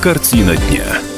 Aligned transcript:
Картина 0.00 0.56
дня. 0.56 1.09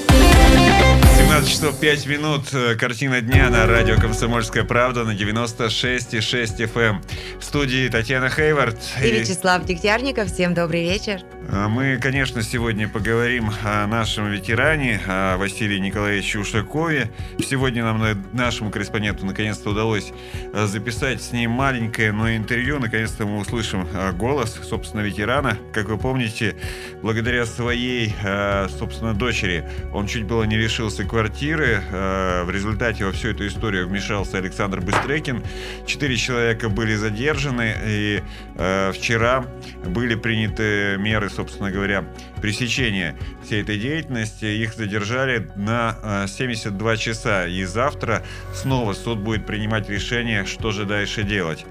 17 1.83 2.05
часов 2.05 2.07
5 2.07 2.07
минут. 2.07 2.43
Э, 2.55 2.77
Картина 2.77 3.21
дня 3.21 3.51
на 3.51 3.67
радио 3.67 3.97
«Комсомольская 3.97 4.63
правда» 4.63 5.05
на 5.05 5.17
96,6 5.17 6.61
FM. 6.61 6.81
эм. 6.81 7.03
В 7.41 7.45
студии 7.45 7.89
Татьяна 7.89 8.31
Хейвард. 8.31 8.79
И 9.03 9.11
Вячеслав 9.11 9.65
Дегтярников. 9.65 10.31
Всем 10.33 10.55
добрый 10.55 10.85
вечер. 10.85 11.23
А 11.51 11.69
Мы, 11.69 11.99
конечно, 12.01 12.43
сегодня 12.43 12.89
поговорим 12.89 13.51
о 13.65 13.87
нашем 13.89 14.31
ветеране, 14.31 15.01
о 15.09 15.37
Василии 15.39 15.79
Николаевиче 15.79 16.39
Ушакове. 16.39 17.11
Сегодня 17.41 17.83
нам, 17.83 17.99
на- 17.99 18.17
нашему 18.33 18.71
корреспонденту, 18.71 19.27
наконец-то 19.27 19.71
удалось 19.71 20.13
э, 20.53 20.67
записать 20.67 21.21
с 21.21 21.33
ним 21.33 21.51
маленькое, 21.51 22.13
но 22.13 22.35
интервью. 22.35 22.79
Наконец-то 22.79 23.27
мы 23.27 23.39
услышим 23.39 23.89
э, 23.93 24.13
голос, 24.13 24.57
собственно, 24.63 25.01
ветерана. 25.01 25.59
Как 25.73 25.89
вы 25.89 25.99
помните, 25.99 26.55
благодаря 27.03 27.45
своей, 27.45 28.15
э, 28.23 28.69
собственно, 28.79 29.15
дочери 29.15 29.69
он 29.93 30.07
чуть 30.07 30.25
было 30.25 30.45
не 30.45 30.57
лишился 30.57 31.05
квартиры. 31.05 31.72
Э, 31.81 32.45
В 32.45 32.51
результате 32.51 33.05
во 33.05 33.13
всю 33.13 33.29
эту 33.29 33.47
историю 33.47 33.89
вмешался 33.89 34.39
Александр 34.39 34.81
Быстрекин. 34.81 35.43
Четыре 35.87 36.17
человека 36.17 36.69
были 36.69 36.95
задержаны, 36.95 37.75
и 37.87 38.23
э, 38.57 38.93
вчера 38.93 39.47
были 39.87 40.15
приняты 40.15 40.97
меры, 40.99 41.31
собственно 41.31 41.71
говоря, 41.71 42.05
пресечения 42.41 43.17
всей 43.45 43.63
этой 43.63 43.79
деятельности. 43.79 44.45
Их 44.45 44.75
задержали 44.75 45.51
на 45.57 45.97
э, 46.03 46.27
72 46.29 46.97
часа. 46.97 47.47
И 47.47 47.65
завтра 47.65 48.23
снова 48.55 48.93
суд 48.93 49.19
будет 49.19 49.47
принимать 49.47 49.89
решение, 49.89 50.45
что 50.45 50.73
же 50.73 50.85
дальше 50.85 51.23
делать. 51.23 51.65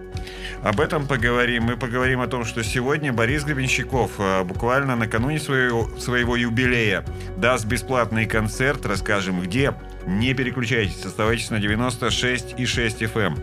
Об 0.63 0.79
этом 0.79 1.07
поговорим. 1.07 1.63
Мы 1.63 1.77
поговорим 1.77 2.21
о 2.21 2.27
том, 2.27 2.45
что 2.45 2.63
сегодня 2.63 3.11
Борис 3.11 3.43
Гребенщиков 3.43 4.11
э, 4.19 4.43
буквально 4.43 4.95
накануне 4.95 5.39
своего, 5.39 5.89
своего 5.97 6.35
юбилея 6.35 7.03
даст 7.37 7.65
бесплатный 7.65 8.25
концерт. 8.25 8.85
Расскажем, 8.85 9.41
где. 9.41 9.73
Не 10.05 10.33
переключайтесь, 10.33 11.05
оставайтесь 11.05 11.49
на 11.51 11.59
96 11.59 12.55
и 12.57 12.65
6 12.65 13.01
FM. 13.03 13.39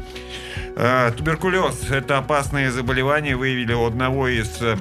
Э, 0.77 1.13
Туберкулез– 1.17 1.91
это 1.91 2.19
опасное 2.19 2.71
заболевание, 2.71 3.37
выявили 3.37 3.73
у 3.73 3.85
одного 3.85 4.29
из 4.29 4.61
э, 4.61 4.77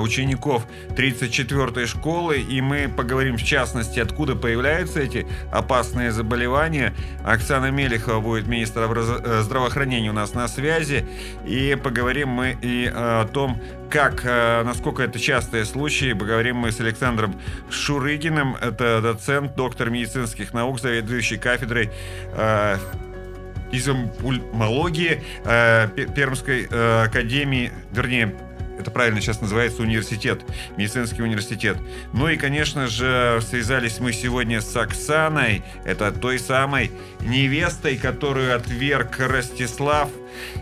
учеников 0.00 0.66
34-й 0.96 1.86
школы, 1.86 2.38
и 2.38 2.60
мы 2.60 2.88
поговорим 2.88 3.36
в 3.36 3.42
частности, 3.42 4.00
откуда 4.00 4.34
появляются 4.34 5.00
эти 5.00 5.26
опасные 5.50 6.12
заболевания. 6.12 6.94
Оксана 7.24 7.70
Мелехова 7.70 8.20
будет 8.20 8.46
министр 8.46 8.80
э, 8.82 9.42
здравоохранения 9.42 10.10
у 10.10 10.14
нас 10.14 10.34
на 10.34 10.48
связи, 10.48 11.06
и 11.46 11.76
поговорим 11.82 12.28
мы 12.28 12.56
и 12.60 12.86
э, 12.86 12.90
о 12.92 13.26
том, 13.26 13.60
как, 13.90 14.22
э, 14.24 14.62
насколько 14.64 15.02
это 15.02 15.18
частые 15.18 15.64
случаи. 15.64 16.12
Поговорим 16.12 16.56
мы 16.56 16.72
с 16.72 16.80
Александром 16.80 17.34
Шурыгиным, 17.70 18.56
это 18.56 19.00
доцент, 19.00 19.54
доктор 19.54 19.90
медицинских 19.90 20.52
наук, 20.52 20.80
заведующий 20.80 21.36
кафедрой 21.36 21.90
э, 22.32 22.78
изомпульмологии 23.72 25.22
э, 25.44 25.88
Пе- 25.94 26.06
Пермской 26.06 26.66
э, 26.70 27.04
академии, 27.04 27.72
вернее, 27.92 28.34
это 28.78 28.90
правильно 28.90 29.20
сейчас 29.20 29.40
называется 29.40 29.82
университет, 29.82 30.42
медицинский 30.76 31.22
университет. 31.22 31.76
Ну 32.12 32.28
и, 32.28 32.36
конечно 32.36 32.86
же, 32.86 33.40
связались 33.48 34.00
мы 34.00 34.12
сегодня 34.12 34.60
с 34.60 34.76
Оксаной, 34.76 35.62
это 35.84 36.12
той 36.12 36.38
самой 36.38 36.90
невестой, 37.20 37.96
которую 37.96 38.54
отверг 38.54 39.18
Ростислав. 39.18 40.08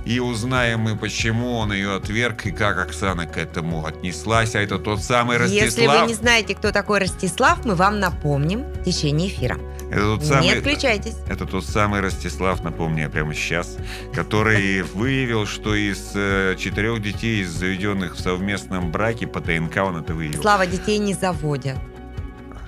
И 0.05 0.19
узнаем 0.19 0.81
мы, 0.81 0.97
почему 0.97 1.53
он 1.53 1.73
ее 1.73 1.95
отверг 1.95 2.47
и 2.47 2.51
как 2.51 2.79
Оксана 2.79 3.27
к 3.27 3.37
этому 3.37 3.87
отнеслась. 3.87 4.57
А 4.57 4.61
это 4.61 4.79
тот 4.79 5.01
самый 5.01 5.37
Ростислав. 5.37 5.65
Если 5.65 5.87
вы 5.87 6.07
не 6.09 6.15
знаете, 6.15 6.55
кто 6.57 6.73
такой 6.73 6.99
Ростислав, 6.99 7.65
мы 7.65 7.77
вам 7.77 8.01
напомним 8.01 8.65
в 8.65 8.85
течение 8.85 9.29
эфира. 9.29 9.59
Это 9.91 10.03
тот 10.03 10.25
самый... 10.25 10.43
Не 10.43 10.53
отключайтесь. 10.53 11.17
Это 11.29 11.47
тот 11.47 11.65
самый 11.65 12.01
Ростислав, 12.01 12.63
напомню 12.63 13.05
я 13.05 13.11
прямо 13.11 13.35
сейчас, 13.35 13.77
который 14.15 14.83
выявил, 14.83 15.47
что 15.47 15.75
из 15.75 16.13
э, 16.15 16.55
четырех 16.59 17.03
детей, 17.03 17.45
заведенных 17.45 18.15
в 18.15 18.21
совместном 18.21 18.93
браке, 18.93 19.27
по 19.27 19.41
ТНК 19.41 19.79
он 19.79 19.97
это 19.97 20.15
выявил. 20.15 20.41
Слава 20.41 20.67
детей 20.67 20.99
не 20.99 21.15
заводят. 21.15 21.77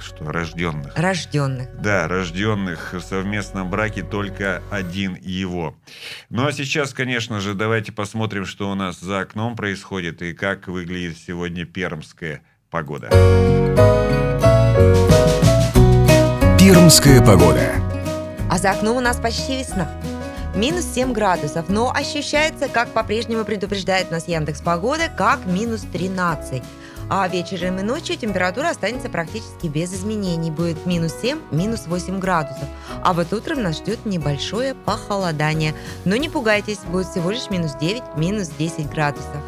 Что, 0.01 0.33
рожденных. 0.33 0.97
Рожденных. 0.97 1.81
Да, 1.81 2.09
рожденных 2.09 2.93
в 2.93 3.01
совместном 3.01 3.71
браке 3.71 4.03
только 4.03 4.61
один 4.69 5.15
его. 5.15 5.77
Ну 6.29 6.45
а 6.45 6.53
сейчас, 6.53 6.93
конечно 6.93 7.41
же, 7.41 7.55
давайте 7.55 7.93
посмотрим, 7.93 8.45
что 8.45 8.69
у 8.69 8.75
нас 8.75 8.99
за 8.99 9.21
окном 9.21 9.55
происходит 9.55 10.21
и 10.23 10.33
как 10.33 10.67
выглядит 10.67 11.19
сегодня 11.19 11.65
пермская 11.67 12.43
погода. 12.69 13.11
Пермская 16.65 17.21
погода. 17.21 17.73
А 18.49 18.57
за 18.57 18.71
окном 18.71 18.97
у 18.97 19.01
нас 19.01 19.17
почти 19.17 19.59
весна. 19.59 19.91
Минус 20.55 20.85
7 20.95 21.13
градусов, 21.13 21.69
но 21.69 21.91
ощущается, 21.93 22.69
как 22.69 22.91
по-прежнему 22.91 23.45
предупреждает 23.45 24.13
нас 24.13 24.29
Яндекс 24.29 24.61
Погода, 24.61 25.09
как 25.09 25.45
минус 25.45 25.85
13. 25.93 26.63
А 27.11 27.27
вечером 27.27 27.81
и 27.81 27.83
ночью 27.83 28.17
температура 28.17 28.69
останется 28.69 29.09
практически 29.09 29.67
без 29.67 29.93
изменений. 29.93 30.53
Будет 30.53 30.87
минус 30.87 31.15
7, 31.21 31.41
минус 31.51 31.89
8 31.89 32.21
градусов. 32.21 32.69
А 33.03 33.13
вот 33.13 33.33
утром 33.33 33.65
нас 33.65 33.79
ждет 33.79 34.07
небольшое 34.07 34.77
похолодание. 34.77 35.75
Но 36.05 36.15
не 36.15 36.29
пугайтесь, 36.29 36.79
будет 36.87 37.09
всего 37.09 37.33
лишь 37.33 37.51
минус 37.51 37.75
9, 37.81 38.17
минус 38.17 38.51
10 38.57 38.89
градусов. 38.89 39.43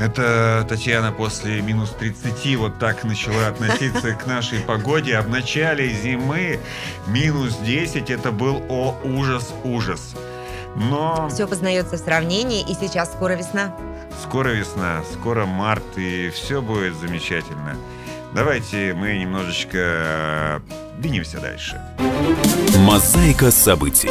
Это 0.00 0.64
Татьяна 0.66 1.12
после 1.12 1.60
минус 1.60 1.90
30 1.90 2.56
вот 2.56 2.78
так 2.78 3.04
начала 3.04 3.48
относиться 3.48 4.14
к 4.14 4.26
нашей 4.26 4.60
погоде. 4.60 5.14
А 5.18 5.20
в 5.20 5.28
начале 5.28 5.90
зимы 5.90 6.58
минус 7.06 7.56
10 7.58 8.08
это 8.08 8.32
был 8.32 8.62
о 8.70 8.98
ужас-ужас. 9.04 10.14
Но 10.74 11.28
Все 11.28 11.46
познается 11.46 11.96
в 11.96 12.00
сравнении, 12.00 12.62
и 12.62 12.72
сейчас 12.72 13.12
скоро 13.12 13.34
весна. 13.34 13.76
скоро 14.22 14.48
весна, 14.48 15.02
скоро 15.12 15.44
март, 15.44 15.84
и 15.98 16.30
все 16.30 16.62
будет 16.62 16.94
замечательно. 16.96 17.76
Давайте 18.34 18.94
мы 18.94 19.18
немножечко 19.18 19.76
э, 19.76 20.60
двинемся 20.98 21.40
дальше. 21.40 21.78
Мозаика 22.78 23.50
событий. 23.50 24.08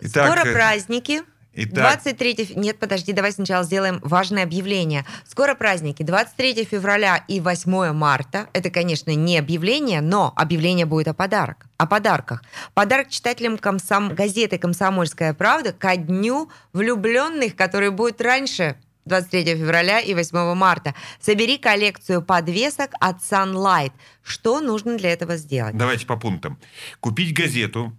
Итак, 0.00 0.32
Скоро 0.32 0.48
э, 0.48 0.52
праздники. 0.54 1.22
Итак, 1.58 2.02
23... 2.02 2.44
фе- 2.44 2.54
Нет, 2.54 2.78
подожди, 2.78 3.12
давай 3.12 3.32
сначала 3.32 3.64
сделаем 3.64 4.00
важное 4.02 4.42
объявление. 4.42 5.04
Скоро 5.26 5.54
праздники. 5.54 6.02
23 6.02 6.64
февраля 6.64 7.24
и 7.28 7.40
8 7.40 7.92
марта. 7.92 8.48
Это, 8.52 8.70
конечно, 8.70 9.14
не 9.14 9.38
объявление, 9.38 10.00
но 10.02 10.32
объявление 10.36 10.84
будет 10.84 11.08
о 11.08 11.14
подарок. 11.14 11.66
О 11.78 11.86
подарках. 11.86 12.42
Подарок 12.74 13.08
читателям 13.08 13.58
комсом... 13.58 14.14
газеты 14.14 14.58
«Комсомольская 14.58 15.32
правда» 15.34 15.72
ко 15.72 15.96
дню 15.96 16.50
влюбленных, 16.72 17.56
который 17.56 17.90
будет 17.90 18.20
раньше 18.20 18.76
23 19.10 19.56
февраля 19.56 20.00
и 20.00 20.14
8 20.14 20.54
марта. 20.54 20.94
Собери 21.20 21.58
коллекцию 21.58 22.22
подвесок 22.22 22.90
от 23.00 23.18
Sunlight. 23.22 23.92
Что 24.22 24.60
нужно 24.60 24.98
для 24.98 25.12
этого 25.12 25.36
сделать? 25.36 25.76
давайте 25.76 26.06
по 26.06 26.16
пунктам. 26.16 26.58
Купить 27.00 27.32
газету 27.32 27.96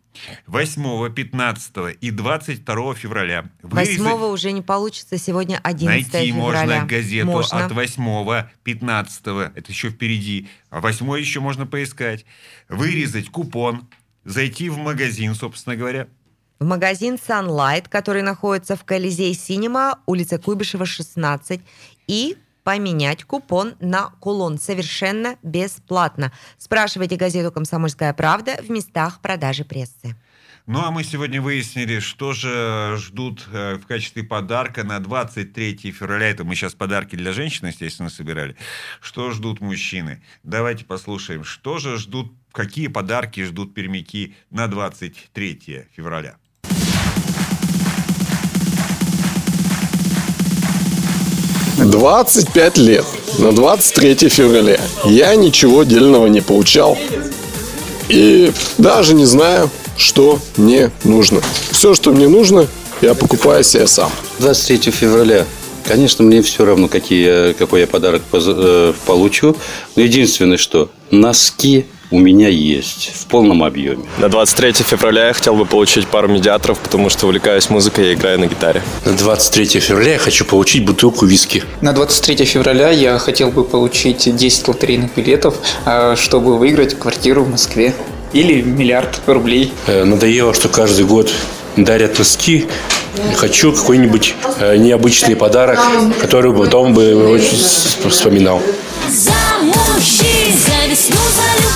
8, 0.48 1.14
15 1.14 1.98
и 2.02 2.12
22 2.12 2.94
февраля. 2.96 3.50
Вырезать- 3.62 4.00
8 4.00 4.26
уже 4.26 4.52
не 4.52 4.62
получится, 4.62 5.18
сегодня 5.18 5.60
11 5.64 6.12
Найти 6.14 6.32
февраля. 6.32 6.66
можно 6.66 6.86
газету 6.86 7.28
Можно. 7.28 7.66
от 7.66 7.72
8, 7.72 8.50
15, 8.64 9.52
это 9.56 9.72
еще 9.72 9.90
впереди, 9.90 10.50
а 10.70 10.82
8 10.82 11.18
еще 11.18 11.40
можно 11.40 11.66
поискать. 11.66 12.26
Вырезать 12.68 13.30
купон, 13.30 13.88
зайти 14.26 14.70
в 14.70 14.78
магазин, 14.78 15.36
собственно 15.36 15.78
говоря. 15.78 16.08
В 16.60 16.66
магазин 16.66 17.16
Sunlight, 17.16 17.88
который 17.90 18.22
находится 18.22 18.76
в 18.76 18.84
Колизей 18.84 19.34
Синема, 19.34 20.00
улица 20.06 20.38
Куйбышева, 20.38 20.86
16, 20.86 21.62
и 22.08 22.38
поменять 22.64 23.24
купон 23.24 23.76
на 23.80 24.10
кулон 24.20 24.60
совершенно 24.60 25.38
бесплатно. 25.42 26.34
Спрашивайте 26.58 27.16
газету 27.16 27.52
«Комсомольская 27.52 28.14
правда» 28.14 28.58
в 28.62 28.70
местах 28.70 29.22
продажи 29.22 29.64
прессы. 29.64 30.16
Ну 30.66 30.82
а 30.84 30.92
мы 30.92 31.06
сегодня 31.06 31.42
выяснили, 31.42 32.00
что 32.00 32.34
же 32.34 32.98
ждут 32.98 33.48
э, 33.54 33.76
в 33.76 33.88
качестве 33.88 34.24
подарка 34.24 34.84
на 34.84 35.00
23 35.00 35.78
февраля. 35.94 36.30
Это 36.30 36.44
мы 36.44 36.56
сейчас 36.56 36.74
подарки 36.74 37.16
для 37.16 37.32
женщин, 37.32 37.68
естественно, 37.68 38.10
собирали. 38.10 38.58
Что 39.00 39.32
ждут 39.32 39.62
мужчины? 39.62 40.22
Давайте 40.44 40.84
послушаем, 40.84 41.46
что 41.46 41.78
же 41.78 41.98
ждут, 41.98 42.34
какие 42.52 42.88
подарки 42.88 43.46
ждут 43.46 43.74
пермяки 43.74 44.36
на 44.50 44.68
23 44.68 45.86
февраля. 45.96 46.36
25 51.98 52.78
лет. 52.78 53.06
На 53.40 53.52
23 53.52 54.30
февраля. 54.30 54.80
Я 55.06 55.34
ничего 55.34 55.84
дельного 55.84 56.28
не 56.28 56.42
получал. 56.42 56.96
И 58.08 58.52
даже 58.78 59.16
не 59.16 59.26
знаю, 59.26 59.72
что 59.98 60.38
мне 60.58 60.92
нужно. 61.04 61.42
Все, 61.72 61.96
что 61.96 62.12
мне 62.12 62.28
нужно, 62.28 62.68
я 63.02 63.16
покупаю 63.16 63.64
себе 63.64 63.88
сам. 63.88 64.12
23 64.40 64.92
февраля 64.92 65.46
Конечно, 65.88 66.26
мне 66.26 66.42
все 66.42 66.66
равно, 66.66 66.90
какие, 66.90 67.54
какой 67.54 67.80
я 67.80 67.88
подарок 67.88 68.22
э, 68.34 68.94
получу. 69.06 69.56
Но 69.96 70.02
единственное, 70.02 70.58
что 70.58 70.90
носки 71.12 71.86
у 72.10 72.20
меня 72.20 72.48
есть 72.48 73.12
в 73.14 73.26
полном 73.28 73.64
объеме. 73.64 74.06
На 74.18 74.30
23 74.30 74.74
февраля 74.74 75.28
я 75.28 75.34
хотел 75.34 75.56
бы 75.56 75.66
получить 75.66 76.08
пару 76.08 76.28
медиаторов, 76.28 76.80
потому 76.80 77.10
что 77.10 77.26
увлекаюсь 77.26 77.70
музыкой 77.70 78.12
и 78.12 78.14
играю 78.14 78.40
на 78.40 78.48
гитаре. 78.48 78.82
На 79.06 79.14
23 79.14 79.80
февраля 79.80 80.14
я 80.14 80.20
хочу 80.20 80.46
получить 80.46 80.86
бутылку 80.86 81.26
виски. 81.26 81.64
На 81.82 81.94
23 81.94 82.46
февраля 82.46 82.92
я 82.92 83.18
хотел 83.18 83.50
бы 83.52 83.64
получить 83.64 84.36
10 84.36 84.68
лотерейных 84.68 85.16
билетов, 85.16 85.56
а, 85.86 86.16
чтобы 86.16 86.58
выиграть 86.58 86.98
квартиру 86.98 87.44
в 87.44 87.50
Москве. 87.52 87.94
Или 88.34 88.62
миллиард 88.62 89.22
рублей. 89.26 89.74
Э, 89.88 90.04
Надоело, 90.04 90.54
что 90.54 90.68
каждый 90.68 91.06
год 91.06 91.32
дарят 91.78 92.20
носки. 92.20 92.68
Хочу 93.36 93.74
какой-нибудь 93.74 94.36
э, 94.60 94.78
необычный 94.78 95.36
подарок, 95.36 95.80
который 96.22 96.54
потом 96.54 96.94
бы 96.94 97.32
очень 97.32 97.58
вспоминал. 98.10 98.62
За 99.10 99.32
мужчин, 99.64 100.54
за 100.54 100.92
весну, 100.92 101.16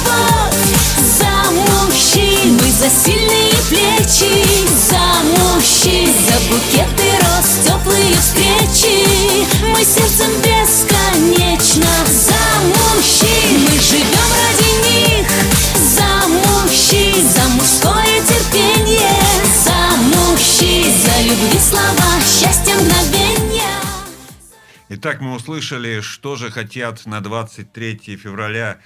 любовь 0.01 0.81
За 1.19 1.51
мужчин, 1.51 2.57
мы 2.57 2.71
за 2.71 2.89
сильные 2.89 3.53
плечи 3.69 4.67
За 4.89 5.21
мужчин, 5.23 6.07
за 6.25 6.39
букеты 6.49 7.09
роз, 7.19 7.65
теплые 7.65 8.15
встречи. 8.19 9.47
Мы 9.63 9.83
сердцем 9.83 10.31
бесконечно 10.41 11.87
За 12.05 12.59
мужчин, 12.67 13.63
мы 13.63 13.79
живем 13.79 14.31
ради 14.43 14.71
них. 14.87 15.27
За 15.95 16.27
мужчин, 16.27 17.27
за 17.29 17.47
мужское 17.49 18.21
терпение. 18.21 19.11
За 19.65 19.97
мужчин, 19.97 20.85
за 21.03 21.21
любви 21.23 21.59
слова, 21.59 22.21
счастья 22.25 22.75
мгновения 22.75 23.50
Итак, 24.93 25.21
мы 25.21 25.33
услышали, 25.35 26.01
что 26.01 26.35
же 26.35 26.51
хотят 26.51 27.05
на 27.05 27.21
23 27.21 28.17
февраля 28.17 28.79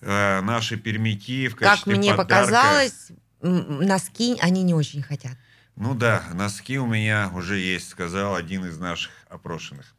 э, 0.00 0.40
наши 0.40 0.76
пермяки 0.76 1.46
в 1.46 1.54
Как 1.54 1.68
качестве 1.68 1.94
мне 1.94 2.14
подарка. 2.14 2.48
показалось, 2.48 3.12
носки 3.42 4.36
они 4.40 4.64
не 4.64 4.74
очень 4.74 5.02
хотят. 5.02 5.36
Ну 5.76 5.94
да, 5.94 6.24
носки 6.34 6.80
у 6.80 6.86
меня 6.86 7.30
уже 7.32 7.60
есть, 7.60 7.90
сказал 7.90 8.34
один 8.34 8.64
из 8.64 8.76
наших 8.78 9.12
опрошенных. 9.28 9.94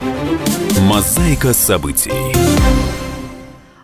Мозаика 0.00 1.54
событий. 1.54 2.12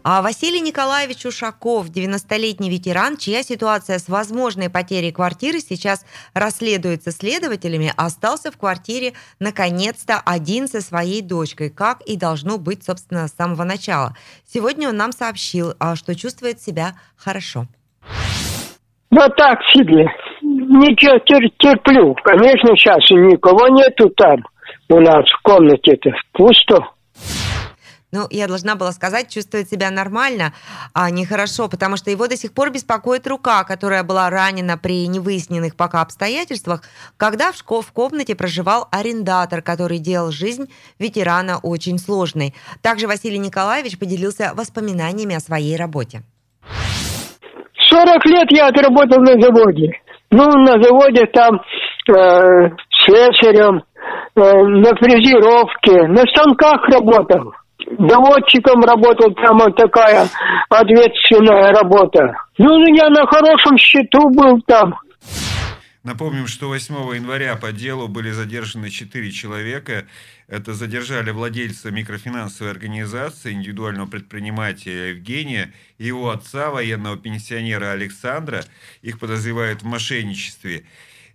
А 0.02 0.22
Василий 0.22 0.60
Николаевич 0.60 1.26
Ушаков, 1.26 1.88
90-летний 1.90 2.70
ветеран, 2.70 3.18
чья 3.18 3.42
ситуация 3.42 3.98
с 3.98 4.08
возможной 4.08 4.70
потерей 4.70 5.12
квартиры 5.12 5.60
сейчас 5.60 6.06
расследуется 6.32 7.10
следователями, 7.10 7.92
остался 7.96 8.50
в 8.50 8.56
квартире 8.56 9.12
наконец-то 9.40 10.20
один 10.24 10.68
со 10.68 10.80
своей 10.80 11.20
дочкой, 11.20 11.68
как 11.68 12.00
и 12.02 12.16
должно 12.16 12.56
быть, 12.56 12.82
собственно, 12.82 13.28
с 13.28 13.32
самого 13.32 13.64
начала. 13.64 14.16
Сегодня 14.46 14.88
он 14.88 14.96
нам 14.96 15.12
сообщил, 15.12 15.74
а, 15.78 15.96
что 15.96 16.14
чувствует 16.14 16.60
себя 16.62 16.94
хорошо. 17.16 17.66
Да 19.10 19.28
так 19.28 19.58
себе. 19.74 20.06
Ничего, 20.40 21.16
тер- 21.16 21.52
терплю. 21.58 22.14
Конечно, 22.24 22.74
сейчас 22.76 22.98
никого 23.10 23.68
нету 23.68 24.08
там 24.16 24.46
у 24.88 25.00
нас 25.00 25.24
в 25.28 25.42
комнате-то. 25.42 26.10
Пусто. 26.32 26.86
Ну, 28.12 28.26
я 28.30 28.48
должна 28.48 28.74
была 28.74 28.90
сказать, 28.92 29.28
чувствует 29.28 29.68
себя 29.68 29.90
нормально, 29.90 30.52
а 30.94 31.10
нехорошо, 31.10 31.68
потому 31.68 31.96
что 31.96 32.10
его 32.10 32.26
до 32.26 32.36
сих 32.36 32.52
пор 32.52 32.70
беспокоит 32.70 33.26
рука, 33.28 33.62
которая 33.62 34.02
была 34.02 34.28
ранена 34.30 34.76
при 34.76 35.06
невыясненных 35.06 35.76
пока 35.76 36.02
обстоятельствах, 36.02 36.82
когда 37.16 37.52
в, 37.52 37.54
шко- 37.54 37.82
в 37.82 37.92
комнате 37.92 38.34
проживал 38.34 38.88
арендатор, 38.90 39.62
который 39.62 39.98
делал 39.98 40.32
жизнь 40.32 40.68
ветерана 40.98 41.58
очень 41.62 41.98
сложной. 41.98 42.52
Также 42.82 43.06
Василий 43.06 43.38
Николаевич 43.38 43.96
поделился 43.96 44.52
воспоминаниями 44.54 45.36
о 45.36 45.40
своей 45.40 45.76
работе. 45.76 46.22
40 47.90 48.24
лет 48.26 48.48
я 48.50 48.68
отработал 48.68 49.20
на 49.20 49.40
заводе. 49.40 49.92
Ну, 50.30 50.44
на 50.44 50.82
заводе 50.82 51.26
там 51.26 51.56
э, 51.56 52.70
слесарем, 53.04 53.82
э, 54.36 54.40
на 54.40 54.96
фрезеровке, 54.96 56.06
на 56.08 56.22
станках 56.26 56.88
работал. 56.88 57.52
Доводчиком 58.00 58.82
работал, 58.82 59.34
прямо 59.34 59.70
такая 59.72 60.26
ответственная 60.70 61.70
работа. 61.72 62.32
Ну, 62.56 62.78
я 62.94 63.10
на 63.10 63.26
хорошем 63.26 63.76
счету 63.76 64.30
был 64.30 64.62
там. 64.62 64.94
Напомним, 66.02 66.46
что 66.46 66.68
8 66.68 66.94
января 67.14 67.56
по 67.56 67.72
делу 67.72 68.08
были 68.08 68.30
задержаны 68.30 68.88
4 68.88 69.30
человека. 69.32 70.06
Это 70.48 70.72
задержали 70.72 71.30
владельца 71.30 71.90
микрофинансовой 71.90 72.72
организации, 72.72 73.52
индивидуального 73.52 74.06
предпринимателя 74.06 75.10
Евгения, 75.10 75.74
и 75.98 76.06
его 76.06 76.30
отца, 76.30 76.70
военного 76.70 77.18
пенсионера 77.18 77.90
Александра. 77.90 78.64
Их 79.02 79.18
подозревают 79.18 79.82
в 79.82 79.86
мошенничестве. 79.86 80.84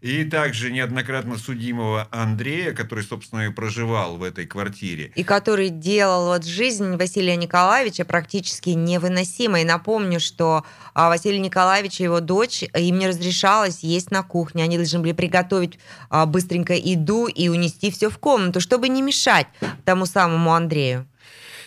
И 0.05 0.23
также 0.23 0.71
неоднократно 0.71 1.35
судимого 1.35 2.07
Андрея, 2.11 2.73
который, 2.73 3.03
собственно, 3.03 3.47
и 3.47 3.49
проживал 3.49 4.17
в 4.17 4.23
этой 4.23 4.45
квартире. 4.45 5.11
И 5.15 5.23
который 5.23 5.69
делал 5.69 6.27
вот 6.27 6.45
жизнь 6.45 6.95
Василия 6.95 7.35
Николаевича 7.35 8.05
практически 8.05 8.69
невыносимой. 8.69 9.63
Напомню, 9.63 10.19
что 10.19 10.63
а, 10.93 11.09
Василий 11.09 11.39
Николаевич 11.39 12.01
и 12.01 12.03
его 12.03 12.19
дочь, 12.19 12.63
им 12.75 12.99
не 12.99 13.07
разрешалось 13.07 13.79
есть 13.79 14.11
на 14.11 14.21
кухне. 14.21 14.63
Они 14.63 14.77
должны 14.77 14.99
были 14.99 15.13
приготовить 15.13 15.79
а, 16.11 16.27
быстренько 16.27 16.75
еду 16.75 17.25
и 17.25 17.47
унести 17.47 17.89
все 17.89 18.11
в 18.11 18.19
комнату, 18.19 18.61
чтобы 18.61 18.89
не 18.89 19.01
мешать 19.01 19.47
тому 19.85 20.05
самому 20.05 20.53
Андрею. 20.53 21.07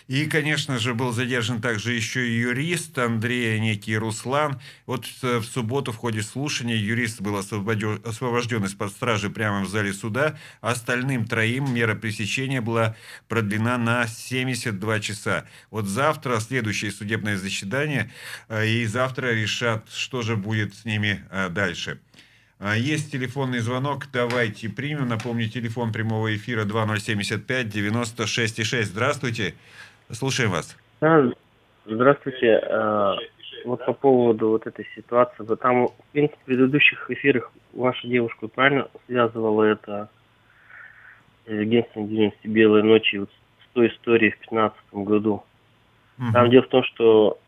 И, 0.08 0.24
конечно 0.24 0.78
же, 0.78 0.94
был 0.94 1.12
задержан 1.12 1.60
также 1.60 1.92
еще 1.92 2.26
и 2.26 2.40
юрист 2.40 2.98
Андрей, 2.98 3.60
некий 3.60 3.98
Руслан. 3.98 4.58
Вот 4.86 5.06
э, 5.20 5.36
в 5.36 5.44
субботу 5.44 5.92
в 5.92 5.98
ходе 5.98 6.22
слушания 6.22 6.76
юрист 6.76 7.20
был 7.20 7.36
освобожден 7.36 8.64
из-под 8.64 8.90
стражи 8.90 9.28
прямо 9.28 9.60
в 9.60 9.68
зале 9.68 9.92
суда. 9.92 10.38
Остальным 10.62 11.26
троим 11.26 11.74
мера 11.74 11.94
пресечения 11.94 12.62
была 12.62 12.96
продлена 13.28 13.76
на 13.76 14.06
72 14.06 15.00
часа. 15.00 15.44
Вот 15.70 15.84
завтра 15.86 16.40
следующее 16.40 16.90
судебное 16.90 17.36
заседание, 17.36 18.10
э, 18.48 18.66
и 18.66 18.86
завтра 18.86 19.34
решат, 19.34 19.90
что 19.92 20.22
же 20.22 20.36
будет 20.36 20.74
с 20.74 20.86
ними 20.86 21.22
э, 21.30 21.50
дальше. 21.50 22.00
А, 22.60 22.76
Есть 22.76 23.12
телефонный 23.12 23.60
звонок, 23.60 24.08
давайте 24.12 24.68
примем. 24.68 25.06
Напомню, 25.06 25.48
телефон 25.48 25.92
прямого 25.92 26.34
эфира 26.34 26.64
2075 26.64 27.68
96 27.68 28.64
6. 28.64 28.88
Здравствуйте, 28.88 29.54
слушаем 30.14 30.50
вас. 30.50 30.76
Здравствуйте. 31.86 32.56
А, 32.56 33.16
Вот 33.64 33.84
по 33.84 33.92
поводу 33.92 34.50
вот 34.50 34.66
этой 34.66 34.86
ситуации. 34.94 35.42
Вот 35.42 35.60
там, 35.60 35.88
в 35.88 36.12
принципе, 36.12 36.38
в 36.40 36.44
предыдущих 36.44 37.10
эфирах 37.10 37.50
ваша 37.72 38.06
девушка 38.06 38.48
правильно 38.48 38.88
связывала 39.06 39.64
это 39.64 40.08
э, 41.46 41.60
агентство 41.60 42.00
недвижимости 42.00 42.46
«Белые 42.46 42.84
ночи» 42.84 43.16
вот 43.16 43.30
с 43.30 43.72
той 43.72 43.88
историей 43.88 44.30
в 44.30 44.50
2015 44.50 44.78
году. 44.92 45.42
Там 46.32 46.50
дело 46.50 46.62
в 46.62 46.68
том, 46.68 46.84
что 46.84 47.38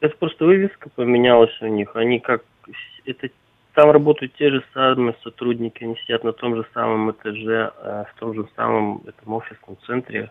это 0.00 0.16
просто 0.16 0.44
вывеска 0.44 0.88
поменялась 0.90 1.56
у 1.60 1.66
них. 1.66 1.94
Они 1.96 2.20
как... 2.20 2.44
Это, 3.04 3.28
там 3.74 3.90
работают 3.90 4.34
те 4.34 4.50
же 4.50 4.62
самые 4.72 5.16
сотрудники, 5.22 5.84
они 5.84 5.96
сидят 6.04 6.24
на 6.24 6.32
том 6.32 6.56
же 6.56 6.66
самом 6.74 7.10
этаже, 7.10 7.72
э, 7.76 8.04
в 8.12 8.18
том 8.18 8.34
же 8.34 8.48
самом 8.56 9.02
этом 9.06 9.32
офисном 9.32 9.76
центре. 9.86 10.30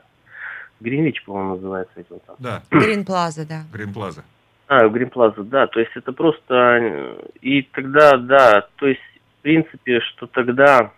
Гринвич, 0.80 1.24
по-моему, 1.24 1.56
называется 1.56 2.00
этим 2.00 2.20
там. 2.26 2.36
Да, 2.40 2.64
Грин 2.72 3.06
Плаза, 3.06 3.48
да. 3.48 3.64
Грин 3.72 3.94
Плаза. 3.94 4.24
А, 4.68 4.86
в 4.88 4.92
Гринплаза, 4.92 5.44
да. 5.44 5.68
То 5.68 5.80
есть 5.80 5.92
это 5.96 6.12
просто... 6.12 7.16
И 7.42 7.62
тогда, 7.62 8.18
да, 8.18 8.68
то 8.76 8.88
есть, 8.88 9.02
в 9.40 9.42
принципе, 9.42 10.02
что 10.02 10.28
тогда, 10.28 10.92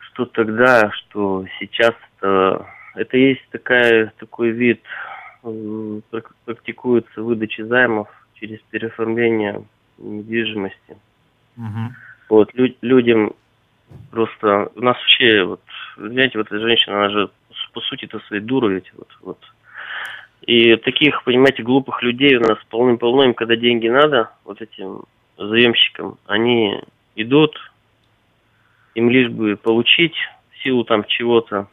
что 0.00 0.26
тогда, 0.26 0.90
что 0.90 1.46
сейчас, 1.58 1.94
это, 2.18 2.66
это 2.94 3.16
есть 3.16 3.46
такая, 3.50 4.12
такой 4.18 4.50
вид, 4.50 4.82
практикуется 6.44 7.22
выдача 7.22 7.64
займов 7.64 8.08
через 8.34 8.60
переоформление 8.70 9.64
недвижимости. 9.96 10.98
Мгм. 11.56 11.96
Вот, 12.28 12.52
лю- 12.54 12.76
людям 12.82 13.32
просто... 14.10 14.70
У 14.74 14.80
нас 14.82 14.98
вообще, 14.98 15.44
вот, 15.44 15.62
знаете, 15.96 16.36
вот 16.36 16.48
эта 16.48 16.60
женщина, 16.60 16.98
она 16.98 17.08
же, 17.08 17.30
по 17.72 17.80
сути-то, 17.80 18.20
своей 18.20 18.42
дура 18.42 18.68
ведь, 18.68 18.90
вот, 18.96 19.08
вот. 19.22 19.38
И 20.42 20.76
таких, 20.76 21.22
понимаете, 21.24 21.62
глупых 21.62 22.02
людей 22.02 22.36
у 22.36 22.40
нас 22.40 22.58
полным-полно, 22.70 23.24
им 23.24 23.34
когда 23.34 23.56
деньги 23.56 23.88
надо, 23.88 24.30
вот 24.44 24.60
этим 24.60 25.02
заемщикам, 25.36 26.18
они 26.26 26.80
идут, 27.14 27.56
им 28.94 29.10
лишь 29.10 29.30
бы 29.30 29.56
получить 29.56 30.14
силу 30.62 30.84
там 30.84 31.04
чего-то, 31.04 31.68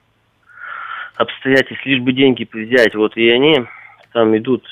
обстоятельств, 1.16 1.86
лишь 1.86 2.02
бы 2.02 2.14
деньги 2.14 2.48
взять, 2.52 2.94
вот, 2.96 3.18
и 3.18 3.30
они 3.30 3.66
там 4.14 4.38
идут 4.38 4.64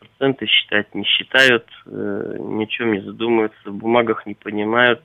проценты 0.00 0.46
считать, 0.46 0.94
не 0.94 1.04
считают, 1.04 1.66
э, 1.86 2.36
ни 2.38 2.64
о 2.64 2.66
чем 2.66 2.92
не 2.92 3.00
задумываются, 3.00 3.70
в 3.70 3.74
бумагах 3.74 4.26
не 4.26 4.34
понимают, 4.34 5.02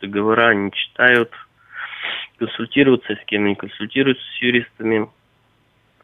договора 0.00 0.54
не 0.54 0.70
читают. 0.72 1.30
Консультироваться 2.38 3.14
с 3.14 3.24
кем, 3.26 3.44
они 3.44 3.54
консультируются 3.54 4.24
с 4.38 4.42
юристами. 4.42 5.08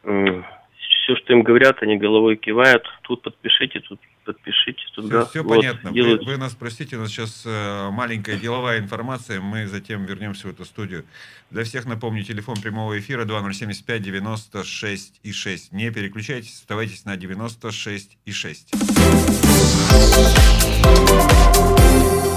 Все, 0.02 1.16
что 1.16 1.32
им 1.32 1.42
говорят, 1.42 1.82
они 1.82 1.96
головой 1.96 2.36
кивают. 2.36 2.84
Тут 3.02 3.22
подпишите, 3.22 3.80
тут 3.80 4.00
подпишите. 4.24 4.80
Тут 4.94 5.06
Все, 5.06 5.12
да, 5.12 5.26
все 5.26 5.42
вот, 5.42 5.56
понятно. 5.56 5.90
Вы, 5.90 5.94
делают. 5.96 6.24
вы 6.24 6.36
нас 6.36 6.54
простите, 6.54 6.96
у 6.96 7.00
нас 7.00 7.10
сейчас 7.10 7.42
э, 7.46 7.90
маленькая 7.90 8.36
деловая 8.36 8.78
информация. 8.78 9.40
Мы 9.40 9.66
затем 9.66 10.04
вернемся 10.04 10.46
в 10.46 10.50
эту 10.50 10.64
студию. 10.64 11.04
Для 11.50 11.64
всех 11.64 11.86
напомню, 11.86 12.22
телефон 12.22 12.56
прямого 12.56 12.98
эфира 12.98 13.24
2075 13.24 14.02
96 14.02 15.20
и 15.22 15.32
6. 15.32 15.72
Не 15.72 15.90
переключайтесь, 15.90 16.54
оставайтесь 16.54 17.04
на 17.04 17.16
96 17.16 18.18
и 18.24 18.32
6. 18.32 18.72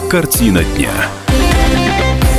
Картина 0.10 0.64
дня. 0.76 2.33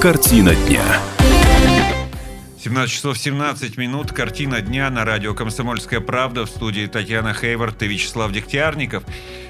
Картина 0.00 0.54
дня. 0.54 0.84
17 2.60 2.94
часов 2.94 3.18
17 3.18 3.76
минут. 3.76 4.12
Картина 4.12 4.60
дня 4.60 4.90
на 4.90 5.04
радио 5.04 5.34
«Комсомольская 5.34 5.98
правда» 5.98 6.46
в 6.46 6.50
студии 6.50 6.86
Татьяна 6.86 7.34
Хейвард 7.34 7.82
и 7.82 7.88
Вячеслав 7.88 8.30
Дегтярников. 8.30 9.02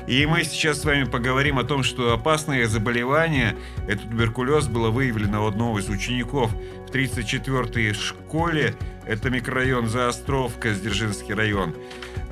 И 0.06 0.24
мы 0.24 0.44
сейчас 0.44 0.80
с 0.80 0.84
вами 0.86 1.04
поговорим 1.04 1.58
о 1.58 1.64
том, 1.64 1.82
что 1.82 2.14
опасное 2.14 2.66
заболевание, 2.66 3.58
это 3.86 4.04
туберкулез, 4.04 4.68
было 4.68 4.88
выявлено 4.88 5.44
у 5.44 5.48
одного 5.48 5.80
из 5.80 5.90
учеников 5.90 6.50
в 6.88 6.90
34-й 6.90 7.92
школе. 7.92 8.74
Это 9.06 9.30
микрорайон 9.30 9.88
Заостровка, 9.88 10.74
Сдержинский 10.74 11.34
район. 11.34 11.74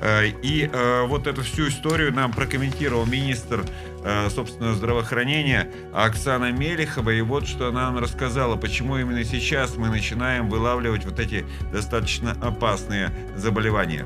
Э, 0.01 0.27
И 0.43 0.69
э, 0.71 1.05
вот 1.07 1.27
эту 1.27 1.43
всю 1.43 1.69
историю 1.69 2.13
нам 2.13 2.31
прокомментировал 2.31 3.05
министр, 3.05 3.65
э, 4.03 4.29
собственно, 4.29 4.73
здравоохранения 4.73 5.71
Оксана 5.93 6.51
Мелехова. 6.51 7.11
И 7.11 7.21
вот 7.21 7.47
что 7.47 7.67
она 7.67 7.91
нам 7.91 7.99
рассказала, 7.99 8.55
почему 8.55 8.97
именно 8.97 9.23
сейчас 9.23 9.75
мы 9.77 9.89
начинаем 9.89 10.49
вылавливать 10.49 11.05
вот 11.05 11.19
эти 11.19 11.45
достаточно 11.71 12.31
опасные 12.41 13.11
заболевания. 13.35 14.05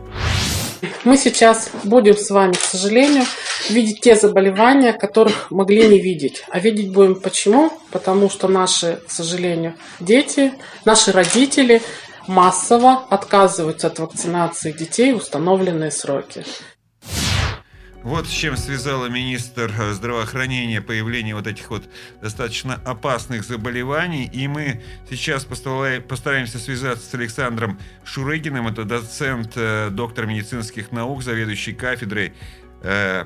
Мы 1.04 1.18
сейчас 1.18 1.70
будем 1.84 2.18
с 2.18 2.30
вами, 2.30 2.54
к 2.54 2.62
сожалению, 2.62 3.24
видеть 3.70 4.02
те 4.02 4.16
заболевания, 4.16 4.94
которых 4.94 5.52
могли 5.52 5.88
не 5.88 6.00
видеть. 6.00 6.44
А 6.50 6.60
видеть 6.60 6.92
будем 6.92 7.16
почему? 7.16 7.72
Потому 7.92 8.30
что 8.30 8.48
наши, 8.48 9.00
к 9.08 9.12
сожалению, 9.12 9.76
дети, 10.00 10.54
наши 10.86 11.12
родители 11.12 11.82
массово 12.28 13.04
отказываются 13.10 13.88
от 13.88 14.00
вакцинации 14.00 14.72
детей 14.72 15.14
в 15.14 15.18
установленные 15.18 15.92
сроки. 15.92 16.46
Вот 18.04 18.28
с 18.28 18.32
чем 18.32 18.58
связала 18.58 19.08
министр 19.08 19.72
э, 19.78 19.94
здравоохранения 19.94 20.82
появление 20.82 21.36
вот 21.36 21.46
этих 21.46 21.70
вот 21.70 21.84
достаточно 22.20 22.82
опасных 22.84 23.44
заболеваний. 23.44 24.26
И 24.26 24.48
мы 24.48 24.82
сейчас 25.08 25.46
постараемся 25.46 26.58
связаться 26.58 27.08
с 27.08 27.14
Александром 27.14 27.80
Шурыгиным. 28.04 28.68
Это 28.68 28.86
доцент, 28.86 29.54
э, 29.56 29.90
доктор 29.92 30.26
медицинских 30.26 30.92
наук, 30.92 31.22
заведующий 31.22 31.74
кафедрой 31.74 32.34
э, 32.82 33.26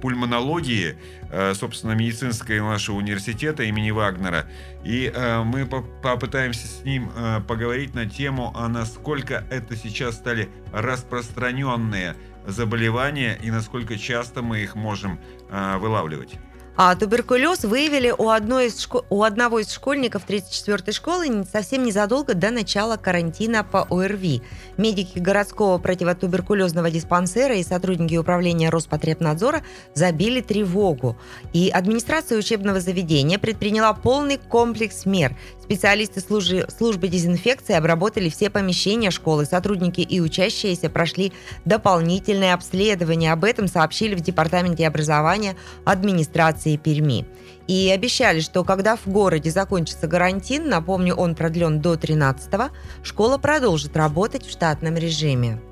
пульмонологии, 0.00 0.96
э, 1.30 1.52
собственно, 1.52 1.92
медицинского 1.92 2.70
нашего 2.70 2.96
университета 2.96 3.64
имени 3.64 3.90
Вагнера. 3.90 4.46
И 4.82 5.12
мы 5.44 5.66
по- 5.66 5.82
попытаемся 5.82 6.66
с 6.66 6.82
ним 6.84 7.10
поговорить 7.46 7.94
на 7.94 8.06
тему, 8.06 8.52
а 8.56 8.68
насколько 8.68 9.44
это 9.50 9.76
сейчас 9.76 10.14
стали 10.14 10.48
распространенные 10.72 12.16
заболевания 12.46 13.38
и 13.42 13.50
насколько 13.50 13.98
часто 13.98 14.42
мы 14.42 14.60
их 14.60 14.74
можем 14.74 15.20
э, 15.50 15.76
вылавливать. 15.78 16.38
А 16.76 16.96
туберкулез 16.96 17.62
выявили 17.62 18.12
у, 18.16 18.30
одной 18.30 18.66
из 18.66 18.84
шко- 18.84 19.04
у 19.08 19.22
одного 19.22 19.60
из 19.60 19.70
школьников 19.70 20.22
34-й 20.26 20.92
школы 20.92 21.44
совсем 21.44 21.84
незадолго 21.84 22.34
до 22.34 22.50
начала 22.50 22.96
карантина 22.96 23.62
по 23.62 23.86
ОРВИ. 23.88 24.42
Медики 24.76 25.20
городского 25.20 25.78
противотуберкулезного 25.78 26.90
диспансера 26.90 27.54
и 27.54 27.62
сотрудники 27.62 28.16
управления 28.16 28.70
Роспотребнадзора 28.70 29.62
забили 29.94 30.40
тревогу. 30.40 31.16
И 31.52 31.68
администрация 31.68 32.38
учебного 32.38 32.80
заведения 32.80 33.38
предприняла 33.38 33.92
полный 33.92 34.38
комплекс 34.38 35.06
мер. 35.06 35.36
Специалисты 35.64 36.20
служи- 36.20 36.66
службы 36.76 37.08
дезинфекции 37.08 37.74
обработали 37.74 38.28
все 38.28 38.50
помещения 38.50 39.10
школы. 39.10 39.46
Сотрудники 39.46 40.02
и 40.02 40.20
учащиеся 40.20 40.90
прошли 40.90 41.32
дополнительное 41.64 42.52
обследование. 42.52 43.32
Об 43.32 43.44
этом 43.44 43.66
сообщили 43.66 44.14
в 44.14 44.20
Департаменте 44.20 44.86
образования 44.86 45.56
администрации 45.86 46.76
Перми. 46.76 47.24
И 47.66 47.90
обещали, 47.90 48.40
что 48.40 48.62
когда 48.62 48.96
в 48.96 49.06
городе 49.06 49.50
закончится 49.50 50.06
карантин, 50.06 50.68
напомню, 50.68 51.14
он 51.14 51.34
продлен 51.34 51.80
до 51.80 51.96
13 51.96 52.70
школа 53.02 53.38
продолжит 53.38 53.96
работать 53.96 54.44
в 54.44 54.50
штатном 54.50 54.96
режиме. 54.96 55.62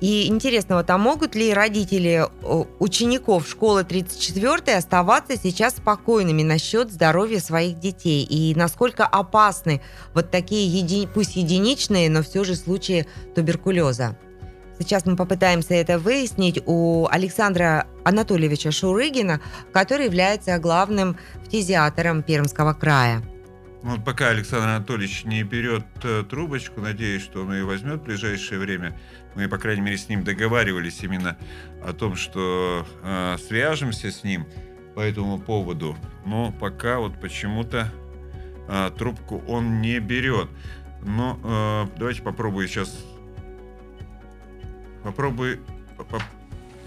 И 0.00 0.26
интересно, 0.28 0.76
вот 0.76 0.90
а 0.90 0.98
могут 0.98 1.34
ли 1.34 1.54
родители 1.54 2.26
учеников 2.78 3.48
школы 3.48 3.82
34 3.82 4.76
оставаться 4.76 5.36
сейчас 5.36 5.76
спокойными 5.76 6.42
насчет 6.42 6.92
здоровья 6.92 7.40
своих 7.40 7.78
детей? 7.78 8.22
И 8.24 8.54
насколько 8.54 9.06
опасны 9.06 9.80
вот 10.12 10.30
такие, 10.30 10.68
еди- 10.68 11.08
пусть 11.12 11.36
единичные, 11.36 12.10
но 12.10 12.22
все 12.22 12.44
же 12.44 12.56
случаи 12.56 13.06
туберкулеза? 13.34 14.18
Сейчас 14.78 15.06
мы 15.06 15.16
попытаемся 15.16 15.72
это 15.72 15.98
выяснить 15.98 16.62
у 16.66 17.08
Александра 17.10 17.86
Анатольевича 18.04 18.70
Шурыгина, 18.72 19.40
который 19.72 20.04
является 20.04 20.58
главным 20.58 21.16
фтизиатором 21.46 22.22
Пермского 22.22 22.74
края. 22.74 23.22
Ну, 23.82 23.92
Вот 23.92 24.04
пока 24.04 24.28
Александр 24.28 24.66
Анатольевич 24.68 25.24
не 25.24 25.42
берет 25.44 25.86
э, 26.02 26.24
трубочку, 26.28 26.82
надеюсь, 26.82 27.22
что 27.22 27.42
он 27.42 27.54
ее 27.54 27.64
возьмет 27.64 28.00
в 28.00 28.04
ближайшее 28.04 28.58
время. 28.60 28.98
Мы, 29.36 29.48
по 29.48 29.58
крайней 29.58 29.82
мере, 29.82 29.98
с 29.98 30.08
ним 30.08 30.24
договаривались 30.24 31.02
именно 31.02 31.36
о 31.84 31.92
том, 31.92 32.16
что 32.16 32.86
э, 33.02 33.36
свяжемся 33.46 34.10
с 34.10 34.24
ним 34.24 34.46
по 34.94 35.00
этому 35.00 35.38
поводу. 35.38 35.94
Но 36.24 36.52
пока 36.52 36.98
вот 36.98 37.20
почему-то 37.20 37.92
э, 38.68 38.90
трубку 38.98 39.42
он 39.46 39.82
не 39.82 40.00
берет. 40.00 40.48
Но 41.02 41.38
э, 41.44 41.98
давайте 41.98 42.22
попробую 42.22 42.66
сейчас... 42.66 42.98
Попробую... 45.02 45.60
поп- 45.96 46.22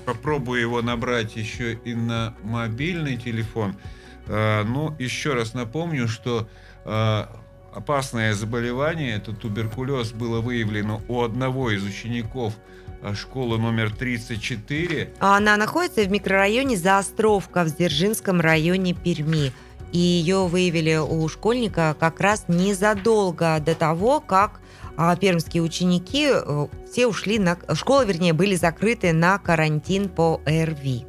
Попробую 0.06 0.60
его 0.60 0.82
набрать 0.82 1.36
еще 1.36 1.74
и 1.74 1.94
на 1.94 2.34
мобильный 2.44 3.15
телефон. 3.15 3.75
Э, 4.25 4.63
Ну, 4.63 4.96
еще 4.98 5.36
раз 5.36 5.53
напомню, 5.53 6.08
что 6.08 6.50
э, 6.84 7.25
опасное 7.73 8.33
заболевание, 8.33 9.15
это 9.15 9.33
туберкулез, 9.33 10.11
было 10.11 10.41
выявлено 10.41 11.01
у 11.07 11.21
одного 11.21 11.71
из 11.71 11.83
учеников 11.83 12.53
э, 13.01 13.13
школы 13.15 13.57
номер 13.57 13.91
34. 13.91 15.13
А 15.19 15.38
Она 15.38 15.57
находится 15.57 16.01
в 16.01 16.11
микрорайоне 16.11 16.77
Заостровка 16.77 17.63
в 17.63 17.75
Дзержинском 17.75 18.41
районе 18.41 18.93
Перми. 18.93 19.51
И 19.91 19.97
ее 19.97 20.45
выявили 20.47 20.97
у 20.97 21.27
школьника 21.27 21.95
как 21.99 22.19
раз 22.19 22.45
незадолго 22.47 23.59
до 23.59 23.73
того, 23.73 24.19
как 24.19 24.59
а, 24.97 25.15
пермские 25.15 25.63
ученики 25.63 26.27
э, 26.29 26.67
все 26.91 27.07
ушли 27.07 27.39
на... 27.39 27.57
Школы, 27.73 28.05
вернее, 28.05 28.33
были 28.33 28.55
закрыты 28.55 29.13
на 29.13 29.39
карантин 29.39 30.09
по 30.09 30.41
РВИ. 30.45 31.05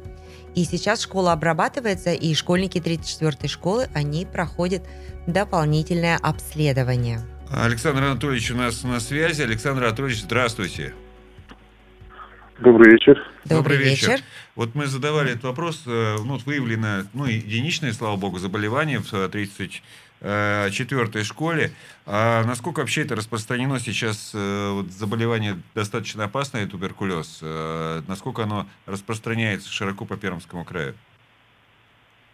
И 0.55 0.65
сейчас 0.65 1.01
школа 1.01 1.33
обрабатывается, 1.33 2.13
и 2.13 2.33
школьники 2.33 2.77
34-й 2.77 3.47
школы, 3.47 3.89
они 3.93 4.25
проходят 4.25 4.83
дополнительное 5.27 6.17
обследование. 6.17 7.21
Александр 7.49 8.03
Анатольевич 8.03 8.51
у 8.51 8.55
нас 8.55 8.83
на 8.83 8.99
связи. 8.99 9.41
Александр 9.41 9.83
Анатольевич, 9.83 10.21
здравствуйте. 10.21 10.93
Добрый 12.59 12.91
вечер. 12.91 13.17
Добрый 13.45 13.77
вечер. 13.77 14.19
Вот 14.55 14.75
мы 14.75 14.85
задавали 14.85 15.31
этот 15.31 15.45
вопрос. 15.45 15.81
э, 15.87 16.17
Ну, 16.19 16.33
вот 16.33 16.45
выявлено, 16.45 17.05
ну, 17.13 17.25
единичное, 17.25 17.91
слава 17.91 18.17
богу, 18.17 18.37
заболевание 18.37 18.99
в 18.99 19.11
34-й 19.11 21.23
школе. 21.23 21.71
А 22.05 22.43
насколько 22.45 22.81
вообще 22.81 23.01
это 23.01 23.15
распространено 23.15 23.79
сейчас, 23.79 24.29
э, 24.35 24.71
вот 24.73 24.91
заболевание 24.91 25.57
достаточно 25.73 26.25
опасное, 26.25 26.67
туберкулез? 26.67 27.39
Э, 27.41 28.03
Насколько 28.07 28.43
оно 28.43 28.67
распространяется 28.85 29.71
широко 29.71 30.05
по 30.05 30.15
Пермскому 30.15 30.63
краю? 30.63 30.93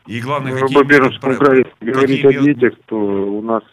И 0.07 0.21
главное, 0.21 0.53
Ну, 0.53 0.59
какие 0.61 0.77
По 0.77 0.83
меры 0.87 1.03
Пермскому 1.03 1.35
про- 1.35 1.45
краю, 1.45 1.65
если 1.79 1.91
говорить 1.91 2.21
какие 2.21 2.39
о 2.39 2.43
детях, 2.43 2.73
то 2.85 2.95
у 2.95 3.41
нас... 3.41 3.63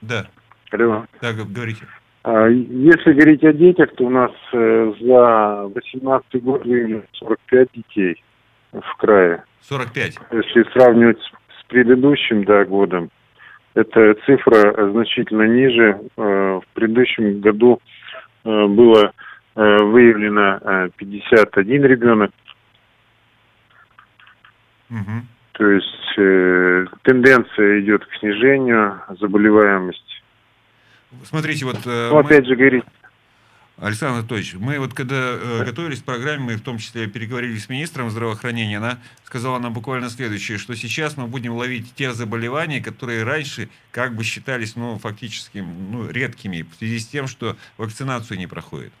Да, 0.00 0.26
Алло. 0.72 1.04
да, 1.22 1.32
говорите. 1.32 1.86
А, 2.24 2.46
Если 2.48 3.12
говорить 3.12 3.44
о 3.44 3.52
детях, 3.52 3.94
то 3.96 4.04
у 4.04 4.10
нас 4.10 4.32
э, 4.52 4.92
за 5.00 5.70
18 5.74 6.42
год 6.42 6.64
выявлено 6.64 7.02
45 7.12 7.68
детей 7.74 8.22
в 8.72 8.96
крае. 8.98 9.44
45. 9.60 10.18
Если 10.32 10.62
сравнивать 10.72 11.20
с 11.20 11.64
предыдущим 11.68 12.44
да, 12.44 12.64
годом, 12.64 13.10
эта 13.74 14.14
цифра 14.26 14.90
значительно 14.92 15.42
ниже. 15.46 16.00
Э, 16.16 16.60
В 16.60 16.74
предыдущем 16.74 17.40
году 17.40 17.80
э, 18.44 18.66
было 18.66 19.12
выявлено 19.56 20.58
э, 20.60 20.88
51 20.96 21.84
ребенок. 21.84 22.30
Мгм. 24.88 25.26
То 25.52 25.70
есть 25.70 26.18
э, 26.18 26.86
тенденция 27.02 27.80
идет 27.80 28.04
к 28.04 28.14
снижению 28.18 29.00
заболеваемости. 29.20 30.02
Смотрите, 31.24 31.64
вот... 31.64 31.78
э, 31.86 32.08
Ну, 32.10 32.14
мы- 32.16 32.20
опять 32.20 32.46
же, 32.46 32.56
говорить, 32.56 32.84
Александр 33.76 34.18
Анатольевич, 34.20 34.54
мы 34.54 34.78
вот 34.78 34.94
когда 34.94 35.32
э, 35.32 35.64
готовились 35.64 36.00
к 36.00 36.04
программе, 36.04 36.44
мы 36.44 36.56
в 36.56 36.60
том 36.62 36.78
числе 36.78 37.08
переговорили 37.08 37.56
с 37.58 37.68
министром 37.68 38.08
здравоохранения, 38.10 38.78
она 38.78 38.98
сказала 39.24 39.58
нам 39.58 39.72
буквально 39.72 40.10
следующее, 40.10 40.58
что 40.58 40.76
сейчас 40.76 41.16
мы 41.16 41.26
будем 41.26 41.54
ловить 41.54 41.92
те 41.94 42.12
заболевания, 42.12 42.80
которые 42.80 43.24
раньше 43.24 43.68
как 43.90 44.14
бы 44.14 44.22
считались, 44.22 44.76
ну, 44.76 44.96
фактически, 44.98 45.58
ну, 45.58 46.08
редкими, 46.08 46.62
в 46.62 46.76
связи 46.76 47.00
с 47.00 47.06
тем, 47.08 47.26
что 47.26 47.56
вакцинацию 47.76 48.38
не 48.38 48.46
проходит. 48.46 48.92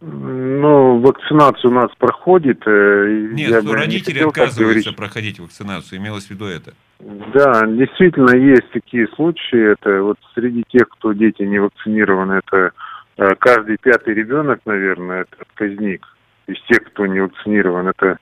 Ну, 0.00 0.98
вакцинация 1.00 1.70
у 1.70 1.74
нас 1.74 1.90
проходит. 1.98 2.62
э, 2.66 3.28
Нет, 3.32 3.50
я 3.50 3.60
что 3.60 3.68
не 3.68 3.74
родители 3.74 4.18
так 4.18 4.28
отказываются 4.28 4.92
проходить 4.92 5.40
вакцинацию, 5.40 5.98
имелось 5.98 6.26
в 6.26 6.30
виду 6.30 6.46
это. 6.46 6.74
Да, 7.00 7.66
действительно 7.66 8.36
есть 8.36 8.70
такие 8.70 9.08
случаи. 9.08 9.72
Это 9.72 10.02
вот 10.02 10.18
среди 10.34 10.64
тех, 10.68 10.88
кто 10.88 11.12
дети 11.12 11.42
не 11.42 11.58
вакцинированы, 11.58 12.40
это 12.44 12.72
э, 13.16 13.34
каждый 13.38 13.76
пятый 13.78 14.14
ребенок, 14.14 14.60
наверное, 14.64 15.22
это 15.22 15.36
отказник. 15.40 16.06
Из 16.46 16.60
тех, 16.68 16.84
кто 16.84 17.06
не 17.06 17.20
вакцинирован, 17.20 17.88
это 17.88 18.18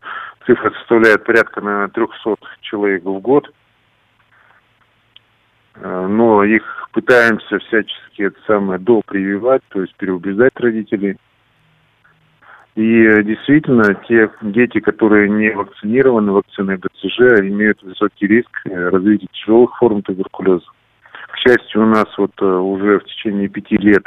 цифра 0.46 0.70
составляет 0.78 1.24
порядка 1.24 1.60
на 1.60 1.88
300 1.88 2.36
человек 2.60 3.02
в 3.02 3.18
год. 3.18 3.52
Э, 5.74 6.06
Но 6.08 6.44
их 6.44 6.88
пытаемся 6.92 7.58
всячески 7.58 8.22
это 8.22 8.38
самое 8.46 8.78
допрививать, 8.78 9.62
то 9.68 9.80
есть 9.80 9.94
переубеждать 9.96 10.52
родителей. 10.56 11.16
И 12.74 13.04
э, 13.04 13.22
действительно, 13.22 13.94
те 14.08 14.30
дети, 14.40 14.80
которые 14.80 15.28
не 15.28 15.50
вакцинированы 15.50 16.32
вакциной 16.32 16.76
БЦЖ, 16.76 17.40
имеют 17.40 17.82
высокий 17.82 18.26
риск 18.26 18.48
э, 18.64 18.88
развития 18.88 19.28
тяжелых 19.32 19.76
форм 19.76 20.02
туберкулеза. 20.02 20.64
К 21.32 21.36
счастью, 21.36 21.82
у 21.82 21.86
нас 21.86 22.06
вот 22.16 22.32
э, 22.40 22.44
уже 22.46 23.00
в 23.00 23.04
течение 23.04 23.48
пяти 23.48 23.76
лет 23.76 24.04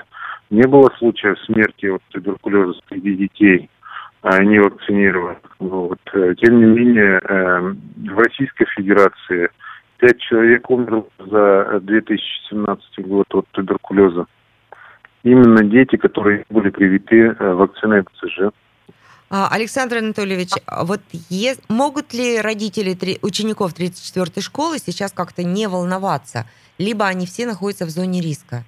не 0.50 0.68
было 0.68 0.90
случаев 0.98 1.40
смерти 1.42 1.88
от 1.88 2.02
туберкулеза 2.10 2.80
среди 2.90 3.16
детей, 3.16 3.70
а 4.22 4.44
не 4.44 4.58
вакцинированных. 4.60 5.38
Вот. 5.60 6.00
Тем 6.12 6.60
не 6.60 6.66
менее, 6.66 7.20
в 7.22 8.18
Российской 8.18 8.66
Федерации 8.76 9.50
пять 9.98 10.20
человек 10.20 10.70
умерло 10.70 11.08
за 11.20 11.68
э, 11.72 11.80
2017 11.82 13.08
год 13.08 13.26
от 13.34 13.48
туберкулеза. 13.52 14.26
Именно 15.26 15.64
дети, 15.64 15.96
которые 15.96 16.46
были 16.52 16.70
привиты 16.70 17.36
э, 17.40 17.54
вакциной 17.54 18.04
БЦЖ. 18.04 18.54
А, 19.32 19.48
Александр 19.52 19.98
Анатольевич, 19.98 20.52
а 20.68 20.86
вот 20.86 21.02
е- 21.32 21.56
могут 21.68 22.14
ли 22.14 22.40
родители 22.40 22.94
три- 22.94 23.18
учеников 23.24 23.74
34-й 23.74 24.42
школы 24.44 24.78
сейчас 24.78 25.12
как-то 25.12 25.44
не 25.44 25.68
волноваться? 25.68 26.46
Либо 26.78 27.08
они 27.08 27.26
все 27.26 27.48
находятся 27.48 27.88
в 27.88 27.90
зоне 27.90 28.22
риска? 28.22 28.66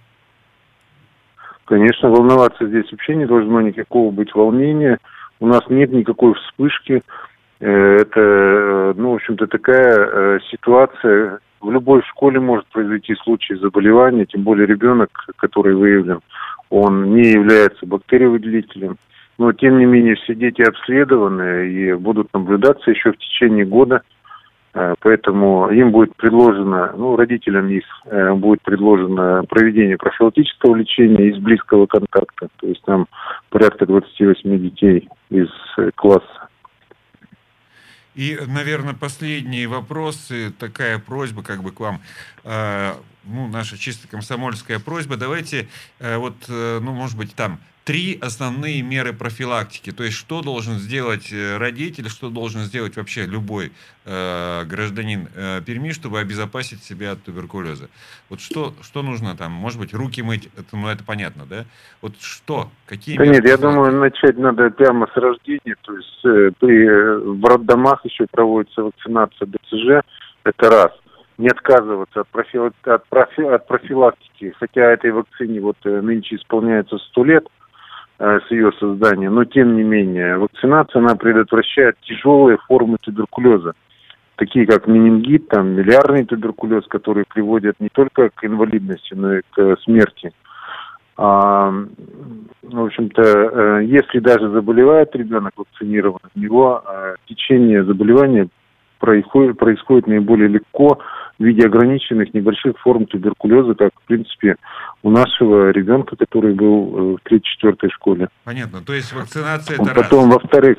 Конечно, 1.66 2.10
волноваться 2.10 2.66
здесь 2.66 2.92
вообще 2.92 3.16
не 3.16 3.28
должно 3.28 3.62
никакого 3.62 4.10
быть 4.10 4.34
волнения. 4.34 4.98
У 5.40 5.46
нас 5.46 5.62
нет 5.70 5.92
никакой 5.92 6.34
вспышки. 6.34 7.04
Э, 7.60 7.98
Это, 8.02 8.20
э, 8.20 8.94
ну, 8.98 9.12
в 9.12 9.16
общем-то, 9.18 9.46
такая 9.46 10.40
ситуация. 10.50 11.38
В 11.60 11.72
любой 11.72 12.04
школе 12.04 12.40
может 12.40 12.68
произойти 12.68 13.16
случай 13.16 13.56
заболевания, 13.56 14.26
тем 14.26 14.44
более 14.44 14.68
ребенок, 14.68 15.10
который 15.38 15.76
выявлен, 15.76 16.20
он 16.70 17.16
не 17.16 17.32
является 17.32 17.86
бактериовыделителем. 17.86 18.98
Но, 19.38 19.54
тем 19.54 19.78
не 19.78 19.86
менее, 19.86 20.16
все 20.16 20.36
дети 20.36 20.62
обследованы 20.62 21.70
и 21.70 21.94
будут 21.94 22.34
наблюдаться 22.34 22.92
еще 22.92 23.12
в 23.12 23.18
течение 23.18 23.66
года. 23.66 24.02
Э, 24.74 24.96
Поэтому 25.00 25.70
им 25.70 25.92
будет 25.92 26.16
предложено, 26.16 26.94
ну, 26.96 27.16
родителям 27.16 27.70
их 27.70 27.84
э, 28.06 28.34
будет 28.34 28.62
предложено 28.62 29.44
проведение 29.48 29.98
профилактического 29.98 30.76
лечения 30.76 31.30
из 31.30 31.38
близкого 31.38 31.86
контакта. 31.86 32.48
То 32.58 32.68
есть 32.68 32.82
там 32.84 33.08
порядка 33.50 33.86
28 33.86 34.60
детей 34.60 35.10
из 35.30 35.50
э, 35.78 35.92
класса. 35.96 36.47
И, 38.18 38.36
наверное, 38.48 38.96
последние 38.96 39.68
вопросы, 39.68 40.52
такая 40.58 40.98
просьба 40.98 41.44
как 41.44 41.62
бы 41.62 41.72
к 41.72 41.80
вам, 41.80 42.02
э, 42.44 42.96
ну, 43.26 43.48
наша 43.48 43.78
чисто 43.78 44.08
комсомольская 44.08 44.80
просьба, 44.80 45.18
давайте 45.18 45.70
э, 46.00 46.18
вот, 46.18 46.36
э, 46.48 46.80
ну, 46.82 46.94
может 46.94 47.16
быть, 47.16 47.36
там 47.36 47.60
три 47.88 48.20
основные 48.22 48.82
меры 48.82 49.14
профилактики, 49.14 49.94
то 49.94 50.04
есть 50.04 50.18
что 50.18 50.42
должен 50.42 50.74
сделать 50.74 51.32
э, 51.32 51.56
родитель, 51.56 52.10
что 52.10 52.30
должен 52.30 52.64
сделать 52.64 52.98
вообще 52.98 53.26
любой 53.26 53.72
э, 54.04 54.66
гражданин 54.66 55.30
э, 55.34 55.62
Перми, 55.66 55.92
чтобы 55.92 56.20
обезопасить 56.20 56.84
себя 56.84 57.14
от 57.14 57.24
туберкулеза. 57.24 57.88
Вот 58.30 58.42
что, 58.42 58.74
что 58.82 59.04
нужно 59.04 59.38
там, 59.38 59.54
может 59.54 59.80
быть, 59.80 59.94
руки 59.94 60.22
мыть, 60.22 60.50
это, 60.58 60.76
ну, 60.76 60.90
это 60.90 61.06
понятно, 61.06 61.46
да? 61.50 61.64
Вот 62.02 62.20
что, 62.20 62.70
какие 62.88 63.18
Да 63.18 63.24
меры 63.24 63.36
нет, 63.36 63.48
я 63.48 63.58
думаю, 63.58 63.94
начать 63.94 64.38
надо 64.38 64.70
прямо 64.70 65.08
с 65.08 65.16
рождения. 65.16 65.78
То 65.84 65.96
есть 65.96 66.26
э, 66.26 66.52
при, 66.60 66.86
э, 66.86 67.20
в 67.20 67.46
роддомах 67.46 68.04
еще 68.04 68.26
проводится 68.30 68.84
вакцинация 68.84 69.46
БЦЖ. 69.46 70.06
Это 70.44 70.70
раз. 70.70 70.92
Не 71.38 71.48
отказываться 71.48 72.22
от, 72.22 72.28
профи- 72.34 72.74
от, 72.84 73.08
профи- 73.08 73.48
от 73.48 73.66
профилактики, 73.66 74.54
хотя 74.60 74.92
этой 74.92 75.12
вакцине 75.12 75.62
вот 75.62 75.78
э, 75.86 76.02
нынче 76.02 76.36
исполняется 76.36 76.98
100 76.98 77.24
лет 77.24 77.48
с 78.20 78.50
ее 78.50 78.72
создания, 78.80 79.30
но 79.30 79.46
тем 79.46 79.76
не 79.76 79.84
менее 79.84 80.38
вакцинация, 80.38 81.00
она 81.00 81.16
предотвращает 81.16 81.98
тяжелые 82.02 82.58
формы 82.68 82.98
туберкулеза, 83.00 83.74
такие 84.38 84.66
как 84.66 84.88
менингит, 84.88 85.50
там, 85.50 85.70
миллиарный 85.70 86.26
туберкулез, 86.26 86.86
которые 86.88 87.26
приводят 87.26 87.76
не 87.80 87.90
только 87.90 88.30
к 88.30 88.44
инвалидности, 88.44 89.14
но 89.14 89.36
и 89.36 89.42
к 89.52 89.60
э, 89.60 89.76
смерти. 89.84 90.32
А, 91.18 91.72
в 92.62 92.86
общем-то, 92.86 93.22
э, 93.22 93.86
если 93.86 94.20
даже 94.20 94.50
заболевает 94.50 95.16
ребенок 95.16 95.54
вакцинирован, 95.58 96.20
у 96.36 96.40
него 96.40 96.84
э, 96.86 97.16
течение 97.26 97.84
заболевания 97.84 98.48
происходит, 98.98 99.58
происходит 99.58 100.08
наиболее 100.08 100.48
легко 100.48 101.00
в 101.40 101.44
виде 101.44 101.66
ограниченных 101.66 102.34
небольших 102.34 102.78
форм 102.80 103.06
туберкулеза, 103.06 103.76
как, 103.76 103.92
в 103.96 104.08
принципе, 104.08 104.56
у 105.04 105.10
нашего 105.10 105.70
ребенка, 105.70 106.16
который 106.16 106.54
был 106.54 107.16
э, 107.16 107.18
в 107.18 107.64
3-4 107.64 107.90
школе. 107.92 108.30
Понятно, 108.44 108.82
то 108.82 108.94
есть 108.94 109.14
вакцинация 109.14 109.76
это. 109.76 109.94
Потом, 109.94 110.30
во-вторых, 110.30 110.78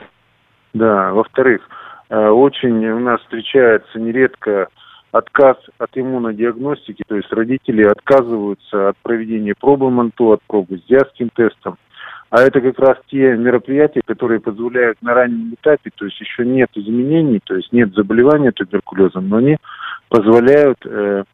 да, 0.74 1.12
во-вторых, 1.12 1.62
э, 2.10 2.28
очень 2.28 2.86
у 2.88 3.00
нас 3.00 3.20
встречается 3.20 3.98
нередко 3.98 4.68
отказ 5.12 5.56
от 5.78 5.90
иммунодиагностики, 5.94 7.02
то 7.06 7.16
есть 7.16 7.32
родители 7.32 7.82
отказываются 7.82 8.90
от 8.90 8.96
проведения 8.98 9.54
пробы 9.58 9.90
МАНТО, 9.90 10.34
от 10.34 10.42
пробы 10.46 10.78
с 10.78 10.82
диазским 10.84 11.30
тестом. 11.30 11.78
А 12.30 12.42
это 12.42 12.60
как 12.60 12.78
раз 12.78 12.98
те 13.08 13.36
мероприятия, 13.36 14.02
которые 14.04 14.40
позволяют 14.40 15.00
на 15.00 15.14
раннем 15.14 15.54
этапе, 15.54 15.90
то 15.94 16.04
есть 16.04 16.20
еще 16.20 16.44
нет 16.44 16.68
изменений, 16.74 17.40
то 17.42 17.56
есть 17.56 17.72
нет 17.72 17.94
заболевания 17.94 18.52
туберкулезом, 18.52 19.28
но 19.28 19.38
они 19.38 19.56
позволяют 20.10 20.78
э, 20.84 21.24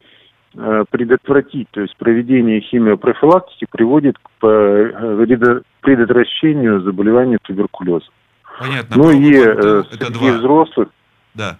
э, 0.55 0.85
предотвратить, 0.89 1.69
то 1.71 1.81
есть 1.81 1.97
проведение 1.97 2.61
химиопрофилактики 2.61 3.67
приводит 3.69 4.17
к 4.17 4.29
э, 4.43 4.91
предо- 5.25 5.63
предотвращению 5.81 6.81
заболевания 6.81 7.39
туберкулезом. 7.41 8.13
Понятно. 8.57 8.95
Ну 8.95 9.11
и 9.11 9.33
э, 9.35 9.83
среди 9.91 10.13
два. 10.13 10.37
взрослых 10.37 10.87
Да. 11.33 11.57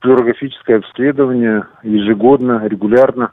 флюорографическое 0.00 0.78
обследование 0.78 1.64
ежегодно, 1.84 2.66
регулярно. 2.66 3.30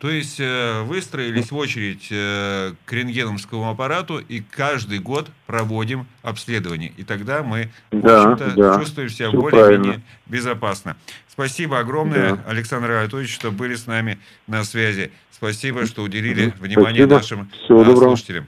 То 0.00 0.08
есть 0.08 0.40
э, 0.40 0.82
выстроились 0.84 1.50
в 1.50 1.56
очередь 1.56 2.08
э, 2.10 2.72
к 2.86 2.92
рентгеновскому 2.92 3.68
аппарату 3.68 4.18
и 4.18 4.40
каждый 4.40 4.98
год 4.98 5.28
проводим 5.46 6.06
обследование. 6.22 6.90
И 6.96 7.04
тогда 7.04 7.42
мы, 7.42 7.68
Да, 7.90 8.34
да, 8.34 8.78
чувствуем 8.78 9.10
себя 9.10 9.30
более-менее 9.30 10.00
безопасно. 10.24 10.96
Спасибо 11.28 11.78
огромное, 11.80 12.36
Да. 12.36 12.44
Александр 12.46 12.92
Анатольевич, 12.92 13.34
что 13.34 13.50
были 13.50 13.74
с 13.74 13.86
нами 13.86 14.18
на 14.46 14.64
связи. 14.64 15.12
Спасибо, 15.30 15.84
что 15.84 16.02
уделили 16.02 16.46
Мгм. 16.46 16.54
внимание 16.60 17.06
Спасибо. 17.06 17.14
нашим 17.16 17.50
Всего 17.64 17.82
а, 17.82 17.96
слушателям. 17.96 18.46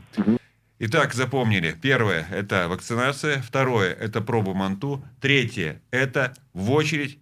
Итак, 0.79 1.13
запомнили. 1.13 1.77
Первое– 1.81 2.27
это 2.33 2.67
вакцинация. 2.69 3.43
Второе– 3.43 3.93
это 4.01 4.21
проба 4.21 4.55
МАНТУ. 4.55 5.05
Третье– 5.21 5.81
это 5.91 6.35
в 6.55 6.73
очередь, 6.73 7.19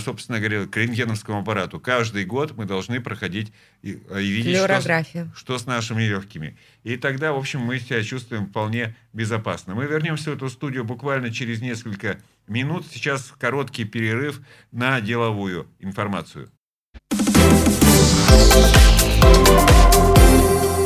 собственно 0.00 0.38
говоря, 0.38 0.66
к 0.66 0.76
рентгеновскому 0.76 1.40
аппарату. 1.40 1.78
Каждый 1.78 2.24
год 2.24 2.56
мы 2.56 2.64
должны 2.64 3.00
проходить 3.00 3.52
и, 3.82 4.02
э, 4.08 4.22
и 4.22 4.28
видеть, 4.28 4.56
что 4.56 4.80
с, 4.80 5.38
что 5.38 5.58
с 5.58 5.66
нашими 5.66 6.02
легкими. 6.04 6.56
И 6.82 6.96
тогда, 6.96 7.32
в 7.32 7.36
общем, 7.36 7.60
мы 7.60 7.78
себя 7.78 8.02
чувствуем 8.02 8.46
вполне 8.46 8.96
безопасно. 9.12 9.74
Мы 9.74 9.84
вернемся 9.84 10.30
в 10.30 10.34
эту 10.34 10.48
студию 10.48 10.84
буквально 10.84 11.30
через 11.30 11.60
несколько 11.60 12.18
минут. 12.48 12.86
Сейчас 12.90 13.34
короткий 13.38 13.84
перерыв 13.84 14.40
на 14.72 15.00
деловую 15.00 15.68
информацию. 15.80 16.50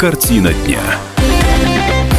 Картина 0.00 0.52
дня. 0.64 2.09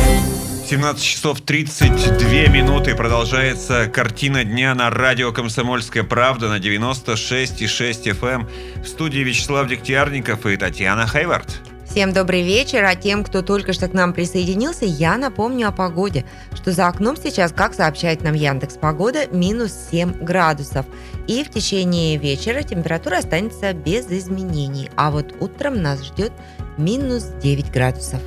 17 0.71 1.03
часов 1.03 1.41
32 1.41 2.47
минуты. 2.47 2.95
Продолжается 2.95 3.88
картина 3.93 4.45
дня 4.45 4.73
на 4.73 4.89
радио 4.89 5.34
«Комсомольская 5.34 6.03
правда» 6.03 6.47
на 6.47 6.60
96,6 6.60 8.05
FM. 8.05 8.31
эм. 8.31 8.49
В 8.81 8.88
студии 8.88 9.19
Вячеслав 9.19 9.67
Дегтярников 9.67 10.45
и 10.45 10.55
Татьяна 10.55 11.07
Хайвард. 11.07 11.60
Всем 11.86 12.13
добрый 12.13 12.43
вечер, 12.43 12.86
а 12.86 12.95
тем, 12.95 13.25
кто 13.25 13.41
только 13.41 13.73
что 13.73 13.89
к 13.89 13.93
нам 13.93 14.13
присоединился, 14.13 14.86
я 14.86 15.17
напомню 15.17 15.67
о 15.67 15.73
погоде, 15.73 16.23
что 16.55 16.71
за 16.71 16.88
окном 16.88 17.17
сейчас, 17.17 17.51
как 17.51 17.73
сообщает 17.73 18.23
нам 18.23 18.34
Яндекс 18.34 18.75
Погода, 18.75 19.27
минус 19.27 19.73
7 19.91 20.23
градусов. 20.23 20.86
И 21.27 21.43
в 21.43 21.49
течение 21.49 22.15
вечера 22.15 22.62
температура 22.62 23.17
останется 23.17 23.73
без 23.73 24.05
изменений, 24.07 24.89
а 24.95 25.12
вот 25.12 25.36
утром 25.41 25.81
нас 25.81 26.01
ждет 26.01 26.31
минус 26.77 27.25
9 27.43 27.69
градусов. 27.73 28.21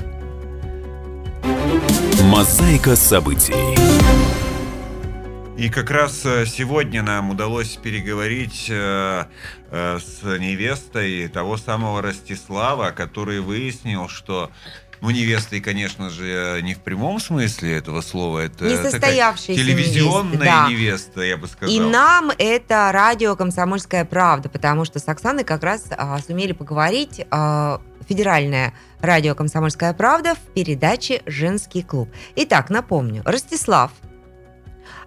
Мозаика 2.24 2.96
событий. 2.96 3.54
И 5.58 5.68
как 5.68 5.90
раз 5.90 6.24
э, 6.24 6.46
сегодня 6.46 7.02
нам 7.02 7.30
удалось 7.30 7.76
переговорить 7.76 8.66
э, 8.70 9.26
э, 9.70 9.98
с 9.98 10.22
невестой 10.22 11.28
того 11.28 11.58
самого 11.58 12.00
Ростислава, 12.00 12.92
который 12.92 13.40
выяснил, 13.40 14.08
что 14.08 14.50
ну, 15.04 15.10
невестой, 15.10 15.60
конечно 15.60 16.08
же, 16.08 16.60
не 16.62 16.72
в 16.72 16.80
прямом 16.80 17.20
смысле 17.20 17.76
этого 17.76 18.00
слова, 18.00 18.38
это 18.38 18.70
такая 18.70 18.84
Несостоявшаяся 18.84 19.62
телевизионная 19.62 20.32
невеста, 20.32 20.44
да. 20.44 20.68
невеста, 20.70 21.20
я 21.20 21.36
бы 21.36 21.46
сказал. 21.46 21.74
И 21.74 21.78
нам 21.78 22.30
это 22.38 22.90
радио 22.90 23.36
«Комсомольская 23.36 24.06
правда», 24.06 24.48
потому 24.48 24.86
что 24.86 24.98
с 24.98 25.06
Оксаной 25.06 25.44
как 25.44 25.62
раз 25.62 25.84
а, 25.90 26.18
сумели 26.20 26.52
поговорить 26.52 27.26
а, 27.30 27.82
федеральное 28.08 28.74
радио 29.00 29.34
«Комсомольская 29.34 29.92
правда» 29.94 30.34
в 30.34 30.52
передаче 30.54 31.22
«Женский 31.26 31.82
клуб». 31.82 32.08
Итак, 32.36 32.70
напомню, 32.70 33.22
Ростислав 33.24 33.90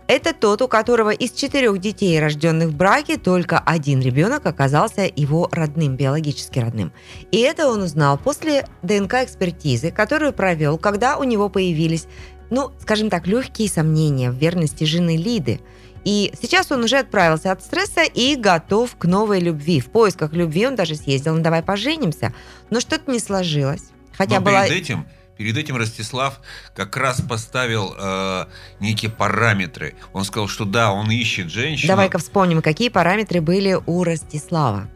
это 0.07 0.33
тот, 0.33 0.61
у 0.61 0.69
которого 0.69 1.09
из 1.09 1.31
четырех 1.31 1.79
детей, 1.79 2.17
рожденных 2.19 2.69
в 2.69 2.75
браке, 2.75 3.17
только 3.17 3.59
один 3.59 3.99
ребенок 3.99 4.45
оказался 4.45 5.09
его 5.13 5.49
родным, 5.51 5.97
биологически 5.97 6.59
родным. 6.59 6.93
И 7.31 7.39
это 7.39 7.67
он 7.67 7.81
узнал 7.81 8.17
после 8.17 8.67
ДНК-экспертизы, 8.83 9.91
которую 9.91 10.31
провел, 10.31 10.77
когда 10.77 11.17
у 11.17 11.23
него 11.23 11.49
появились, 11.49 12.07
ну, 12.49 12.71
скажем 12.79 13.09
так, 13.09 13.27
легкие 13.27 13.69
сомнения 13.69 14.31
в 14.31 14.35
верности 14.35 14.85
жены 14.85 15.17
Лиды. 15.17 15.59
И 16.07 16.33
сейчас 16.41 16.71
он 16.71 16.85
уже 16.85 16.99
отправился 16.99 17.51
от 17.51 17.61
стресса 17.61 18.03
и 18.03 18.37
готов 18.37 18.95
к 18.95 19.03
новой 19.03 19.41
любви. 19.41 19.81
В 19.81 19.87
поисках 19.87 20.31
любви 20.31 20.65
он 20.65 20.77
даже 20.77 20.95
съездил 20.95 21.35
на 21.35 21.43
«Давай 21.43 21.61
поженимся», 21.61 22.33
но 22.69 22.79
что-то 22.79 23.11
не 23.11 23.19
сложилось. 23.19 23.89
Хотя 24.17 24.35
Но 24.35 24.45
была... 24.45 24.65
перед 24.65 24.83
этим 24.83 25.05
Перед 25.35 25.57
этим 25.57 25.75
Ростислав 25.75 26.39
как 26.73 26.95
раз 26.97 27.21
поставил 27.21 27.93
э, 27.95 28.45
некие 28.79 29.11
параметры. 29.11 29.95
Он 30.13 30.23
сказал, 30.23 30.47
что 30.47 30.63
да, 30.65 30.91
он 30.93 31.11
ищет 31.11 31.51
женщину. 31.51 31.89
Давай-ка 31.89 32.17
вспомним, 32.19 32.61
какие 32.63 32.89
параметры 32.89 33.39
были 33.41 33.77
у 33.85 34.03
Ростислава. 34.03 34.89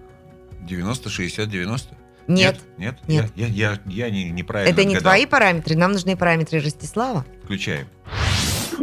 90, 0.62 1.10
60, 1.10 1.47
90? 1.47 1.95
Нет. 2.28 2.60
Нет? 2.78 2.95
Нет. 3.08 3.32
Я, 3.36 3.47
я, 3.47 3.71
я, 3.74 3.80
я 3.86 4.10
не, 4.10 4.32
неправильно 4.32 4.71
Это 4.74 4.84
не 4.84 4.95
отгадал. 4.95 5.12
твои 5.13 5.26
параметры, 5.28 5.76
нам 5.76 5.91
нужны 5.91 6.15
параметры 6.15 6.60
Ростислава. 6.60 7.24
Включаем. 7.43 7.88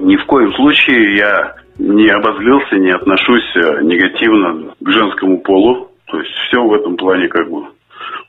Ни 0.01 0.17
в 0.17 0.27
коем 0.27 0.53
случае 0.55 1.17
я 1.17 1.57
не 1.79 2.09
обозлился, 2.09 2.77
не 2.77 2.91
отношусь 2.91 3.57
э, 3.57 3.83
негативно 3.83 4.73
к 4.81 4.91
женскому 4.91 5.41
полу. 5.41 5.89
То 6.07 6.19
есть 6.19 6.31
все 6.31 6.63
в 6.63 6.73
этом 6.73 6.97
плане 6.97 7.29
как 7.29 7.51
бы 7.51 7.67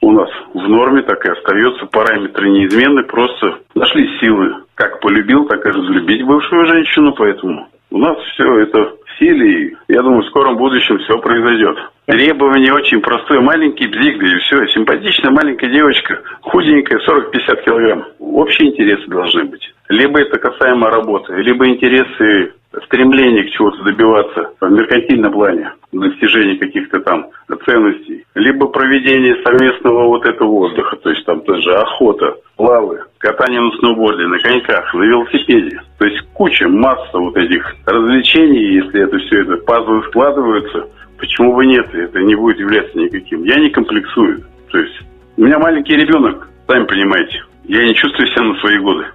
у 0.01 0.11
нас 0.11 0.29
в 0.53 0.67
норме, 0.67 1.03
так 1.03 1.23
и 1.25 1.29
остается. 1.29 1.85
Параметры 1.85 2.49
неизменны, 2.49 3.03
просто 3.03 3.59
нашли 3.75 4.19
силы. 4.19 4.63
Как 4.73 4.99
полюбил, 4.99 5.45
так 5.45 5.63
и 5.65 5.69
разлюбить 5.69 6.25
бывшую 6.25 6.65
женщину, 6.65 7.13
поэтому 7.15 7.67
у 7.91 7.97
нас 7.99 8.17
все 8.33 8.61
это 8.61 8.79
в 9.05 9.19
силе, 9.19 9.67
и 9.67 9.75
я 9.89 10.01
думаю, 10.01 10.23
в 10.23 10.27
скором 10.27 10.57
будущем 10.57 10.97
все 10.99 11.19
произойдет. 11.19 11.77
Требование 12.09 12.73
очень 12.73 13.01
простое. 13.01 13.39
Маленький 13.39 13.85
бзик, 13.85 14.23
и 14.23 14.37
все. 14.39 14.65
Симпатичная 14.69 15.29
маленькая 15.29 15.69
девочка, 15.69 16.19
худенькая, 16.41 16.97
40-50 17.07 17.63
килограмм. 17.63 18.05
Общие 18.17 18.69
интересы 18.69 19.07
должны 19.09 19.43
быть. 19.43 19.61
Либо 19.89 20.19
это 20.19 20.39
касаемо 20.39 20.89
работы, 20.89 21.35
либо 21.35 21.67
интересы 21.67 22.53
стремление 22.85 23.43
к 23.43 23.51
чему-то 23.51 23.83
добиваться 23.83 24.49
в 24.59 24.71
меркантильном 24.71 25.31
плане, 25.31 25.71
достижения 25.91 26.57
каких-то 26.57 26.99
там 27.01 27.27
ценностей, 27.65 28.25
либо 28.33 28.67
проведение 28.67 29.35
совместного 29.43 30.07
вот 30.07 30.25
этого 30.25 30.51
отдыха, 30.51 30.95
то 30.97 31.09
есть 31.11 31.25
там 31.25 31.41
тоже 31.41 31.75
охота, 31.75 32.37
плавы, 32.55 33.03
катание 33.19 33.61
на 33.61 33.71
сноуборде, 33.77 34.25
на 34.25 34.39
коньках, 34.39 34.93
на 34.93 35.03
велосипеде. 35.03 35.79
То 35.99 36.05
есть 36.05 36.21
куча, 36.33 36.67
масса 36.67 37.17
вот 37.17 37.37
этих 37.37 37.75
развлечений, 37.85 38.75
если 38.75 39.03
это 39.03 39.17
все 39.17 39.41
это 39.41 39.57
пазлы 39.57 40.03
складываются, 40.09 40.87
почему 41.19 41.55
бы 41.55 41.65
нет, 41.65 41.93
это 41.93 42.19
не 42.19 42.35
будет 42.35 42.59
являться 42.59 42.97
никаким. 42.97 43.43
Я 43.43 43.59
не 43.59 43.69
комплексую. 43.69 44.43
То 44.71 44.77
есть 44.77 44.95
у 45.37 45.43
меня 45.43 45.59
маленький 45.59 45.95
ребенок, 45.95 46.49
сами 46.67 46.85
понимаете, 46.85 47.43
я 47.65 47.85
не 47.85 47.95
чувствую 47.95 48.27
себя 48.27 48.43
на 48.43 48.59
свои 48.59 48.77
годы. 48.79 49.05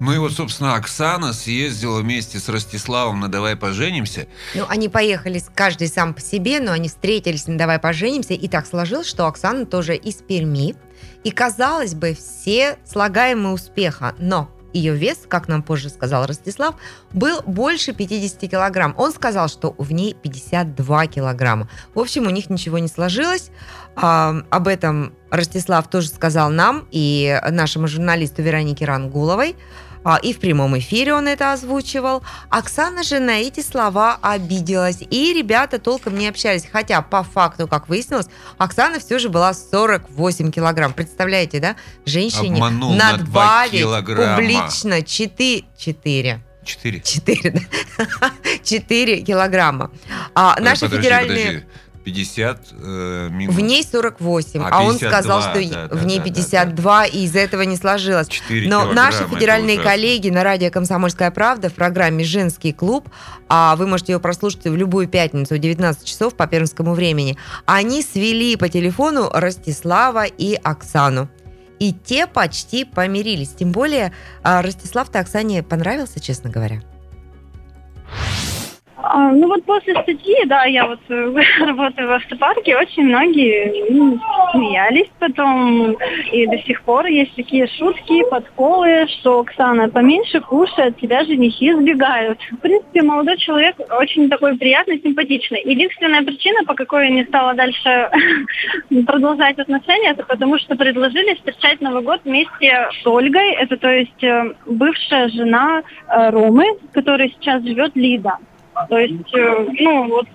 Ну 0.00 0.14
и 0.14 0.18
вот, 0.18 0.32
собственно, 0.32 0.76
Оксана 0.76 1.34
съездила 1.34 2.00
вместе 2.00 2.38
с 2.38 2.48
Ростиславом 2.48 3.20
на 3.20 3.28
«Давай 3.28 3.54
поженимся». 3.54 4.26
Ну, 4.54 4.64
они 4.66 4.88
поехали 4.88 5.42
каждый 5.54 5.88
сам 5.88 6.14
по 6.14 6.22
себе, 6.22 6.58
но 6.58 6.72
они 6.72 6.88
встретились 6.88 7.46
на 7.46 7.58
«Давай 7.58 7.78
поженимся», 7.78 8.32
и 8.32 8.48
так 8.48 8.66
сложилось, 8.66 9.06
что 9.06 9.26
Оксана 9.26 9.66
тоже 9.66 9.94
из 9.94 10.16
Перми. 10.16 10.74
И, 11.22 11.30
казалось 11.30 11.94
бы, 11.94 12.14
все 12.14 12.78
слагаемые 12.86 13.52
успеха, 13.52 14.14
но 14.18 14.50
ее 14.72 14.94
вес, 14.94 15.18
как 15.28 15.48
нам 15.48 15.62
позже 15.62 15.88
сказал 15.88 16.26
Ростислав, 16.26 16.74
был 17.12 17.42
больше 17.46 17.92
50 17.92 18.50
килограмм. 18.50 18.94
Он 18.96 19.12
сказал, 19.12 19.48
что 19.48 19.74
в 19.78 19.92
ней 19.92 20.14
52 20.14 21.06
килограмма. 21.06 21.68
В 21.94 22.00
общем, 22.00 22.26
у 22.26 22.30
них 22.30 22.50
ничего 22.50 22.78
не 22.78 22.88
сложилось. 22.88 23.50
А, 23.96 24.42
об 24.50 24.68
этом 24.68 25.14
Ростислав 25.30 25.88
тоже 25.88 26.08
сказал 26.08 26.50
нам 26.50 26.86
и 26.90 27.40
нашему 27.50 27.88
журналисту 27.88 28.42
Веронике 28.42 28.84
Рангуловой. 28.84 29.56
А, 30.02 30.16
И 30.22 30.32
в 30.32 30.40
прямом 30.40 30.78
эфире 30.78 31.14
он 31.14 31.28
это 31.28 31.52
озвучивал. 31.52 32.22
Оксана 32.48 33.02
же 33.02 33.18
на 33.18 33.40
эти 33.40 33.60
слова 33.60 34.18
обиделась. 34.22 34.98
И 35.10 35.34
ребята 35.34 35.78
толком 35.78 36.16
не 36.16 36.28
общались. 36.28 36.66
Хотя, 36.70 37.02
по 37.02 37.22
факту, 37.22 37.68
как 37.68 37.88
выяснилось, 37.88 38.26
Оксана 38.58 38.98
все 38.98 39.18
же 39.18 39.28
была 39.28 39.52
48 39.52 40.50
килограмм. 40.50 40.92
Представляете, 40.92 41.60
да? 41.60 41.76
Женщине 42.06 42.54
Обманул 42.54 42.94
на 42.94 43.12
надбавить 43.12 43.80
килограмма. 43.80 44.36
публично 44.36 45.02
4, 45.02 45.64
4 45.76 46.42
Четыре. 46.62 47.00
4, 47.00 47.50
да. 47.50 48.30
4 48.62 49.22
килограмма. 49.22 49.90
А, 50.34 50.60
наши 50.60 50.82
подожди, 50.82 50.96
федеральные... 51.02 51.46
подожди. 51.46 51.66
50 52.04 52.68
э, 52.72 53.28
минут. 53.30 53.54
В 53.54 53.60
ней 53.60 53.84
48, 53.84 54.62
а, 54.62 54.68
А, 54.70 54.82
он 54.82 54.98
52, 54.98 55.10
сказал, 55.10 55.40
что 55.42 55.70
да, 55.70 55.88
в 55.88 56.00
да, 56.00 56.04
ней 56.04 56.18
да, 56.18 56.24
да, 56.24 56.30
52, 56.30 57.06
и 57.06 57.18
из 57.24 57.36
этого 57.36 57.62
не 57.62 57.76
сложилось. 57.76 58.28
4 58.28 58.68
Но 58.68 58.92
наши 58.92 59.26
федеральные 59.26 59.78
коллеги 59.78 60.30
на 60.30 60.42
радио 60.42 60.70
«Комсомольская 60.70 61.30
правда» 61.30 61.68
в 61.68 61.74
программе 61.74 62.24
«Женский 62.24 62.72
клуб», 62.72 63.08
а 63.48 63.76
вы 63.76 63.86
можете 63.86 64.12
ее 64.12 64.20
прослушать 64.20 64.64
в 64.64 64.76
любую 64.76 65.08
пятницу 65.08 65.56
в 65.56 65.58
19 65.58 66.04
часов 66.04 66.34
по 66.34 66.46
пермскому 66.46 66.94
времени, 66.94 67.36
они 67.66 68.02
свели 68.02 68.56
по 68.56 68.68
телефону 68.68 69.28
Ростислава 69.32 70.24
и 70.24 70.54
Оксану. 70.54 71.28
И 71.78 71.92
те 71.92 72.26
почти 72.26 72.84
помирились. 72.84 73.50
Тем 73.50 73.72
более 73.72 74.12
а, 74.42 74.60
Ростислав-то 74.60 75.18
Оксане 75.18 75.62
понравился, 75.62 76.20
честно 76.20 76.50
говоря. 76.50 76.82
А, 79.02 79.30
Ну 79.32 79.48
вот 79.48 79.64
после 79.64 79.94
статьи, 79.94 80.44
да, 80.46 80.64
я 80.64 80.86
вот 80.86 81.00
э, 81.08 81.34
работаю 81.60 82.08
в 82.08 82.12
автопарке, 82.12 82.76
очень 82.76 83.04
многие 83.04 83.70
смеялись 84.52 85.10
потом, 85.18 85.96
и 86.32 86.46
до 86.46 86.58
сих 86.58 86.82
пор 86.82 87.06
есть 87.06 87.34
такие 87.34 87.66
шутки, 87.66 88.28
подколы, 88.28 89.06
что 89.08 89.40
Оксана 89.40 89.88
поменьше 89.88 90.40
кушает, 90.40 90.98
тебя 90.98 91.24
женихи 91.24 91.70
избегают. 91.70 92.38
В 92.52 92.56
принципе, 92.56 93.02
молодой 93.02 93.38
человек 93.38 93.76
очень 93.98 94.28
такой 94.28 94.56
приятный, 94.58 95.00
симпатичный. 95.00 95.62
Единственная 95.64 96.22
причина, 96.22 96.64
по 96.66 96.74
какой 96.74 97.08
я 97.08 97.14
не 97.14 97.24
стала 97.24 97.54
дальше 97.54 98.10
продолжать 99.06 99.58
отношения, 99.58 100.10
это 100.10 100.24
потому 100.24 100.58
что 100.58 100.76
предложили 100.76 101.34
встречать 101.34 101.80
Новый 101.80 102.02
год 102.02 102.20
вместе 102.24 102.88
с 103.02 103.06
Ольгой, 103.06 103.52
это 103.54 103.76
то 103.76 103.90
есть 103.90 104.22
э, 104.22 104.54
бывшая 104.66 105.28
жена 105.28 105.82
э, 106.08 106.30
Ромы, 106.30 106.66
которая 106.92 107.28
сейчас 107.28 107.62
живет 107.62 107.92
Лида. 107.94 108.36
То 108.88 108.98
есть, 108.98 109.34
э, 109.34 109.66
ну, 109.80 110.08
вот 110.08 110.26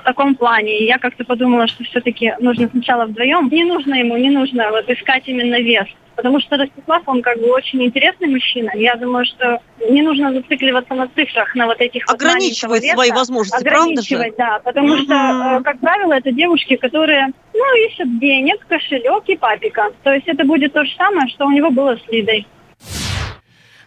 в 0.00 0.04
таком 0.04 0.34
плане. 0.34 0.78
И 0.78 0.84
я 0.84 0.98
как-то 0.98 1.24
подумала, 1.24 1.66
что 1.66 1.82
все-таки 1.84 2.34
нужно 2.38 2.68
сначала 2.68 3.06
вдвоем. 3.06 3.48
Не 3.48 3.64
нужно 3.64 3.94
ему, 3.94 4.16
не 4.16 4.30
нужно 4.30 4.70
вот 4.70 4.88
искать 4.90 5.24
именно 5.26 5.60
вес. 5.60 5.86
Потому 6.16 6.40
что 6.40 6.56
Ростислав, 6.56 7.02
он 7.06 7.22
как 7.22 7.40
бы 7.40 7.50
очень 7.50 7.82
интересный 7.82 8.28
мужчина. 8.28 8.70
Я 8.74 8.94
думаю, 8.94 9.24
что 9.24 9.60
не 9.90 10.02
нужно 10.02 10.32
зацикливаться 10.32 10.94
на 10.94 11.08
цифрах, 11.08 11.54
на 11.56 11.66
вот 11.66 11.80
этих 11.80 12.06
вот 12.06 12.14
Ограничивать 12.14 12.82
маленького 12.82 13.02
свои 13.04 13.10
возможности, 13.10 13.64
правда 13.64 14.02
же? 14.02 14.14
Ограничивать, 14.14 14.36
да. 14.36 14.60
Потому 14.62 14.88
Мгм. 14.88 15.04
что, 15.04 15.14
э, 15.14 15.62
как 15.64 15.80
правило, 15.80 16.12
это 16.12 16.30
девушки, 16.30 16.76
которые, 16.76 17.28
ну, 17.52 17.86
ищут 17.88 18.18
денег, 18.20 18.64
кошелек 18.68 19.24
и 19.26 19.36
папика. 19.36 19.90
То 20.04 20.12
есть 20.12 20.28
это 20.28 20.44
будет 20.44 20.72
то 20.72 20.84
же 20.84 20.94
самое, 20.96 21.28
что 21.30 21.46
у 21.46 21.50
него 21.50 21.70
было 21.70 21.96
с 21.96 22.12
Лидой. 22.12 22.46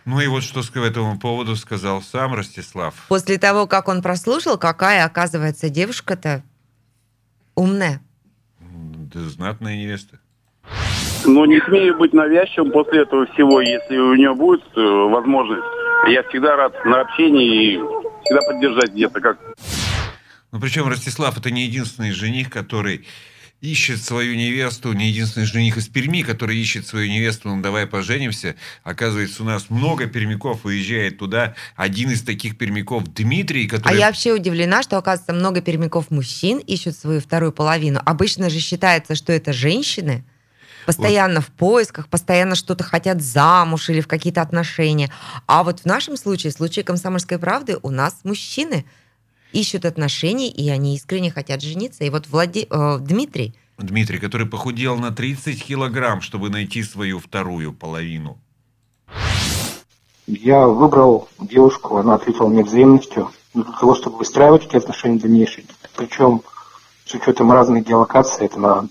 Ну 0.07 0.21
и 0.21 0.27
вот 0.27 0.41
что 0.41 0.61
к 0.61 0.77
этому 0.77 1.19
поводу 1.19 1.57
сказал 1.57 2.01
сам 2.01 2.33
Ростислав. 2.33 2.93
После 3.09 3.37
того, 3.37 3.67
как 3.67 3.89
он 3.89 4.01
прослушал, 4.01 4.57
какая, 4.57 5.03
оказывается, 5.03 5.69
девушка-то 5.69 6.43
умная. 7.55 7.99
Да 8.61 9.19
знатная 9.19 9.75
невеста. 9.75 10.17
Но 11.25 11.45
не 11.45 11.59
смею 11.59 11.97
быть 11.97 12.13
навязчивым 12.13 12.71
после 12.71 13.01
этого 13.01 13.25
всего, 13.33 13.59
если 13.59 13.97
у 13.97 14.15
нее 14.15 14.33
будет 14.33 14.63
э, 14.77 14.79
возможность. 14.79 15.67
Я 16.07 16.23
всегда 16.29 16.55
рад 16.55 16.73
на 16.85 17.01
общении 17.01 17.73
и 17.73 17.77
всегда 18.23 18.39
поддержать 18.47 18.93
где-то 18.93 19.19
как 19.19 19.37
Ну, 20.53 20.61
причем 20.61 20.87
Ростислав 20.87 21.37
это 21.37 21.51
не 21.51 21.63
единственный 21.63 22.11
жених, 22.11 22.49
который 22.49 23.05
ищет 23.61 24.03
свою 24.03 24.35
невесту, 24.35 24.93
не 24.93 25.09
единственный 25.09 25.45
жених 25.45 25.77
из 25.77 25.87
Перми, 25.87 26.21
который 26.21 26.57
ищет 26.57 26.85
свою 26.85 27.09
невесту, 27.09 27.49
ну 27.49 27.61
давай 27.61 27.87
поженимся. 27.87 28.55
Оказывается, 28.83 29.41
у 29.41 29.45
нас 29.45 29.69
много 29.69 30.05
пермяков 30.05 30.65
уезжает 30.65 31.17
туда. 31.17 31.55
Один 31.75 32.11
из 32.11 32.21
таких 32.21 32.57
пермяков 32.57 33.05
Дмитрий, 33.13 33.65
А 33.65 33.69
который... 33.69 33.97
я 33.97 34.07
вообще 34.07 34.33
удивлена, 34.33 34.83
что, 34.83 34.97
оказывается, 34.97 35.33
много 35.33 35.61
пермяков 35.61 36.11
мужчин 36.11 36.59
ищут 36.59 36.95
свою 36.95 37.19
вторую 37.19 37.51
половину. 37.51 37.99
Обычно 38.05 38.49
же 38.49 38.59
считается, 38.59 39.15
что 39.15 39.33
это 39.33 39.53
женщины, 39.53 40.23
постоянно 40.85 41.41
в 41.41 41.47
поисках, 41.47 42.07
постоянно 42.07 42.55
что-то 42.55 42.83
хотят 42.83 43.21
замуж 43.21 43.89
или 43.89 44.01
в 44.01 44.07
какие-то 44.07 44.41
отношения. 44.41 45.11
А 45.47 45.63
вот 45.63 45.79
в 45.81 45.85
нашем 45.85 46.15
случае, 46.15 46.51
в 46.51 46.55
случае 46.55 46.85
комсомольской 46.85 47.39
правды, 47.39 47.77
у 47.81 47.89
нас 47.89 48.19
мужчины 48.23 48.85
ищут 49.53 49.85
отношений, 49.85 50.49
и 50.49 50.69
они 50.69 50.95
искренне 50.95 51.31
хотят 51.31 51.61
жениться. 51.61 52.03
И 52.03 52.09
вот 52.09 52.27
Влади... 52.27 52.67
э, 52.69 52.97
Дмитрий, 52.99 53.55
Дмитрий, 53.77 54.17
который 54.17 54.47
похудел 54.47 54.97
на 54.97 55.11
30 55.11 55.63
килограмм, 55.63 56.21
чтобы 56.21 56.49
найти 56.49 56.81
свою 56.81 57.19
вторую 57.19 57.73
половину. 57.73 58.39
Я 60.25 60.67
выбрал 60.67 61.29
девушку, 61.39 61.97
она 61.97 62.15
ответила 62.15 62.47
мне 62.47 62.63
взаимностью 62.63 63.31
для 63.53 63.63
того, 63.63 63.95
чтобы 63.95 64.17
выстраивать 64.17 64.65
эти 64.65 64.75
отношения 64.75 65.19
дальнейшие. 65.19 65.65
Причем 65.95 66.41
с 67.05 67.13
учетом 67.13 67.51
разных 67.51 67.85
геолокаций, 67.85 68.47
это 68.47 68.59
надо 68.59 68.87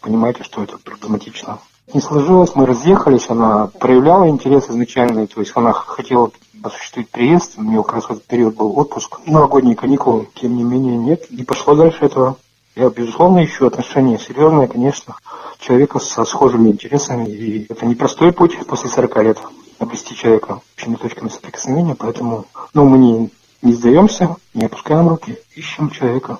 понимаете, 0.00 0.42
что 0.42 0.64
это 0.64 0.78
проблематично. 0.78 1.58
Не 1.92 2.00
сложилось, 2.00 2.54
мы 2.54 2.66
разъехались, 2.66 3.28
она 3.28 3.66
проявляла 3.66 4.28
интерес 4.28 4.70
изначальный, 4.70 5.26
то 5.26 5.40
есть 5.40 5.52
она 5.54 5.72
хотела 5.72 6.30
осуществить 6.62 7.08
приезд, 7.10 7.54
у 7.56 7.62
нее 7.62 7.82
как 7.82 7.94
раз 7.94 8.04
в 8.04 8.10
этот 8.12 8.24
период 8.24 8.56
был 8.56 8.78
отпуск, 8.78 9.20
и 9.24 9.30
новогодние 9.30 9.76
каникулы, 9.76 10.28
тем 10.34 10.56
не 10.56 10.62
менее 10.62 10.96
нет, 10.96 11.30
не 11.30 11.44
пошло 11.44 11.74
дальше 11.74 12.04
этого. 12.04 12.36
Я, 12.76 12.88
безусловно, 12.88 13.44
ищу 13.44 13.66
отношения 13.66 14.18
серьезные, 14.18 14.68
конечно, 14.68 15.16
человека 15.58 15.98
со 15.98 16.24
схожими 16.24 16.70
интересами, 16.70 17.28
и 17.28 17.66
это 17.68 17.84
непростой 17.84 18.32
путь 18.32 18.56
после 18.66 18.88
40 18.88 19.22
лет 19.22 19.38
обрести 19.78 20.14
человека 20.14 20.60
общими 20.74 20.96
точками 20.96 21.28
соприкосновения, 21.28 21.94
поэтому 21.94 22.46
ну, 22.74 22.84
мы 22.84 22.98
не, 22.98 23.30
не 23.62 23.72
сдаемся, 23.72 24.36
не 24.54 24.66
опускаем 24.66 25.08
руки, 25.08 25.38
ищем 25.54 25.90
человека. 25.90 26.38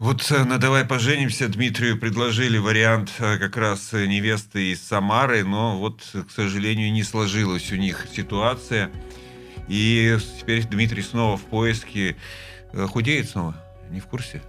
Вот 0.00 0.26
э, 0.30 0.44
на 0.44 0.56
«Давай 0.56 0.86
поженимся» 0.86 1.46
Дмитрию 1.46 1.98
предложили 1.98 2.56
вариант 2.56 3.12
э, 3.18 3.36
как 3.36 3.58
раз 3.58 3.92
э, 3.92 4.06
невесты 4.06 4.72
из 4.72 4.82
Самары, 4.82 5.44
но 5.44 5.78
вот, 5.78 6.00
к 6.26 6.30
сожалению, 6.30 6.90
не 6.90 7.02
сложилась 7.02 7.70
у 7.70 7.76
них 7.76 8.06
ситуация. 8.10 8.90
И 9.68 10.16
теперь 10.40 10.66
Дмитрий 10.66 11.02
снова 11.02 11.36
в 11.36 11.42
поиске. 11.42 12.16
Худеет 12.72 13.28
снова? 13.28 13.54
Не 13.90 14.00
в 14.00 14.06
курсе? 14.06 14.42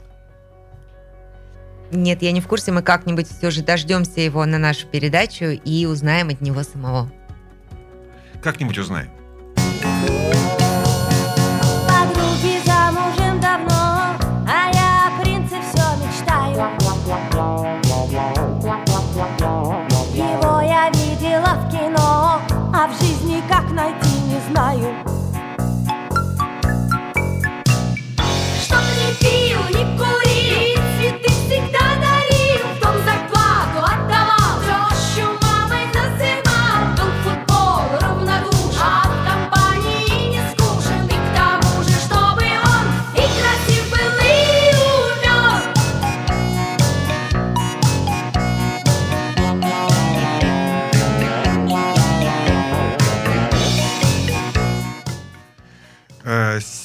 нет, 1.92 2.22
я 2.22 2.32
не 2.32 2.40
в 2.40 2.48
курсе, 2.48 2.72
мы 2.72 2.82
как-нибудь 2.82 3.28
все 3.28 3.52
же 3.52 3.62
дождемся 3.62 4.22
его 4.22 4.46
на 4.46 4.58
нашу 4.58 4.88
передачу 4.88 5.46
и 5.46 5.86
узнаем 5.86 6.30
от 6.30 6.40
него 6.40 6.64
самого. 6.64 7.12
Как-нибудь 8.42 8.78
узнаем. 8.78 9.10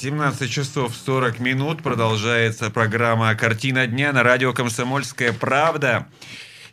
17 0.07 0.49
часов 0.49 0.95
40 0.95 1.41
минут 1.41 1.83
продолжается 1.83 2.69
программа 2.69 3.35
«Картина 3.35 3.87
дня» 3.87 4.13
на 4.13 4.23
радио 4.23 4.53
«Комсомольская 4.53 5.33
правда». 5.33 6.07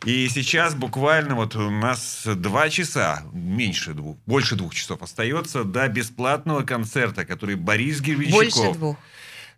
И 0.04 0.28
сейчас 0.28 0.76
буквально 0.76 1.34
вот 1.34 1.56
у 1.56 1.68
нас 1.68 2.22
два 2.24 2.68
часа, 2.68 3.24
меньше 3.32 3.92
двух, 3.92 4.18
больше 4.24 4.54
двух 4.54 4.72
часов 4.72 5.02
остается 5.02 5.64
до 5.64 5.88
бесплатного 5.88 6.62
концерта, 6.62 7.24
который 7.24 7.56
Борис 7.56 8.00
Гервенщиков... 8.00 8.54
Больше 8.54 8.78
двух. 8.78 8.96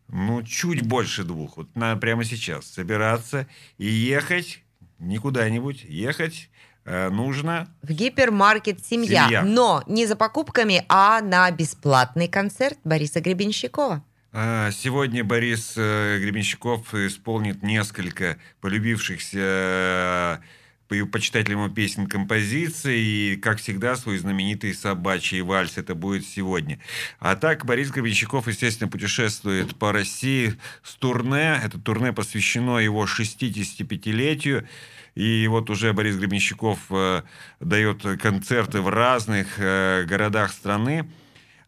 Ну, 0.09 0.43
чуть 0.43 0.81
больше 0.87 1.25
двух. 1.25 1.59
Вот 1.59 1.69
надо 1.77 2.01
прямо 2.01 2.25
сейчас 2.25 2.65
собираться 2.65 3.47
и 3.77 3.89
ехать 3.89 4.63
не 4.99 5.19
куда-нибудь, 5.19 5.85
ехать 5.85 6.51
э, 6.85 7.09
нужно 7.11 7.69
В 7.83 7.93
гипермаркет 7.93 8.85
«Семья». 8.85 9.25
«Семья». 9.27 9.43
Но 9.43 9.83
не 9.87 10.07
за 10.07 10.17
покупками, 10.17 10.85
а 10.89 11.21
на 11.21 11.51
бесплатный 11.51 12.29
концерт 12.29 12.79
Бориса 12.85 13.21
Гребенщикова. 13.21 14.03
А, 14.33 14.71
Сегодня 14.71 15.25
Борис 15.25 15.75
э, 15.77 16.19
Гребенщиков 16.21 16.95
исполнит 16.95 17.63
несколько 17.63 18.37
полюбившихся 18.61 20.41
по- 20.41 20.45
почитателям 20.89 21.65
его 21.65 21.75
песен 21.75 22.07
композиций. 22.07 22.99
И, 22.99 23.37
как 23.37 23.59
всегда, 23.59 23.97
свой 23.97 24.19
знаменитый 24.19 24.75
собачий 24.75 25.41
вальс. 25.41 25.79
Это 25.79 25.95
будет 25.95 26.27
сегодня. 26.27 26.79
А 27.19 27.37
так, 27.37 27.65
Борис 27.65 27.91
Гребенщиков, 27.91 28.49
естественно, 28.49 28.91
путешествует 28.91 29.77
по 29.77 29.93
России 29.93 30.55
с 30.83 30.95
турне. 30.95 31.61
Это 31.63 31.81
турне 31.81 32.13
посвящено 32.13 32.79
его 32.79 33.05
65-летию. 33.05 34.67
И 35.15 35.47
вот 35.49 35.71
уже 35.71 35.93
Борис 35.95 36.17
Гребенщиков 36.17 36.79
э, 36.91 37.23
дает 37.61 38.03
концерты 38.21 38.83
в 38.83 38.89
разных 38.89 39.59
э, 39.59 40.05
городах 40.05 40.53
страны. 40.53 41.09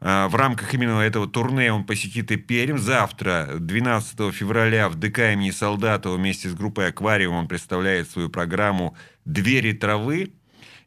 А, 0.00 0.28
В 0.28 0.34
рамках 0.37 0.72
именно 0.74 1.00
этого 1.00 1.26
турне 1.28 1.72
он 1.72 1.84
посетит 1.84 2.30
и 2.30 2.37
Пермь. 2.37 2.78
Завтра, 2.78 3.56
12 3.58 4.32
февраля, 4.32 4.88
в 4.88 4.94
ДК 4.94 5.18
имени 5.32 5.50
Солдатова 5.50 6.16
вместе 6.16 6.48
с 6.48 6.54
группой 6.54 6.88
«Аквариум» 6.88 7.34
он 7.34 7.48
представляет 7.48 8.11
свою 8.11 8.28
программу 8.28 8.96
«Двери 9.24 9.72
травы». 9.72 10.32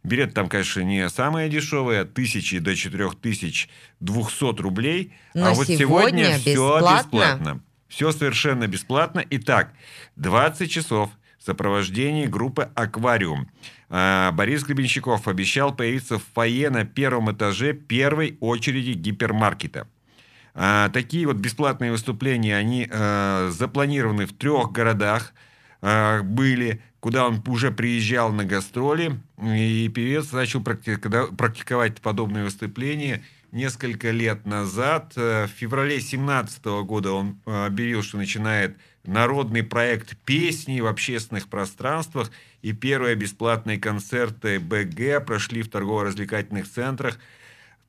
Билет 0.03 0.33
там, 0.33 0.49
конечно, 0.49 0.81
не 0.81 1.07
самые 1.09 1.47
дешевые, 1.47 2.01
от 2.01 2.13
тысячи 2.15 2.57
до 2.57 2.75
4200 2.75 4.61
рублей. 4.61 5.13
Но 5.35 5.47
а 5.47 5.53
вот 5.53 5.67
сегодня, 5.67 5.79
сегодня 5.79 6.39
все 6.39 6.53
бесплатно. 6.53 7.03
бесплатно. 7.03 7.61
Все 7.87 8.11
совершенно 8.11 8.67
бесплатно. 8.67 9.23
Итак, 9.29 9.73
20 10.15 10.71
часов 10.71 11.11
сопровождении 11.43 12.27
группы 12.27 12.69
«Аквариум». 12.75 13.47
А, 13.89 14.31
Борис 14.31 14.63
Гребенщиков 14.63 15.27
обещал 15.27 15.73
появиться 15.75 16.17
в 16.17 16.23
фойе 16.33 16.69
на 16.69 16.85
первом 16.85 17.31
этаже 17.31 17.73
первой 17.73 18.37
очереди 18.39 18.91
гипермаркета. 18.91 19.87
А, 20.53 20.89
Такие 20.89 21.25
вот 21.25 21.37
бесплатные 21.37 21.91
выступления, 21.91 22.55
они 22.55 22.87
э, 22.89 23.49
запланированы 23.51 24.25
в 24.25 24.33
трех 24.33 24.71
городах 24.71 25.33
были, 25.81 26.79
куда 26.99 27.25
он 27.25 27.41
уже 27.47 27.71
приезжал 27.71 28.31
на 28.31 28.45
гастроли, 28.45 29.19
и 29.41 29.89
певец 29.89 30.31
начал 30.31 30.61
практиковать 30.61 31.99
подобные 32.01 32.43
выступления 32.43 33.23
несколько 33.51 34.11
лет 34.11 34.45
назад. 34.45 35.13
В 35.15 35.47
феврале 35.47 35.95
2017 35.95 36.63
года 36.85 37.13
он 37.13 37.39
объявил, 37.45 38.03
что 38.03 38.17
начинает 38.17 38.77
народный 39.03 39.63
проект 39.63 40.17
песни 40.25 40.79
в 40.79 40.87
общественных 40.87 41.47
пространствах. 41.47 42.31
И 42.61 42.73
первые 42.73 43.15
бесплатные 43.15 43.79
концерты 43.79 44.59
БГ 44.59 45.25
прошли 45.25 45.61
в 45.63 45.69
торгово-развлекательных 45.69 46.69
центрах 46.69 47.19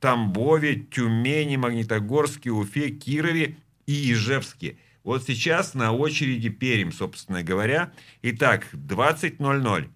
Тамбове, 0.00 0.86
Тюмени, 0.90 1.56
Магнитогорске, 1.56 2.50
Уфе, 2.50 2.90
Кирове 2.90 3.56
и 3.86 4.12
Ижевске. 4.12 4.76
Вот 5.04 5.24
сейчас 5.24 5.74
на 5.74 5.92
очереди 5.92 6.48
Пермь, 6.48 6.92
собственно 6.92 7.42
говоря. 7.42 7.92
Итак, 8.22 8.66
20.00. 8.72 9.88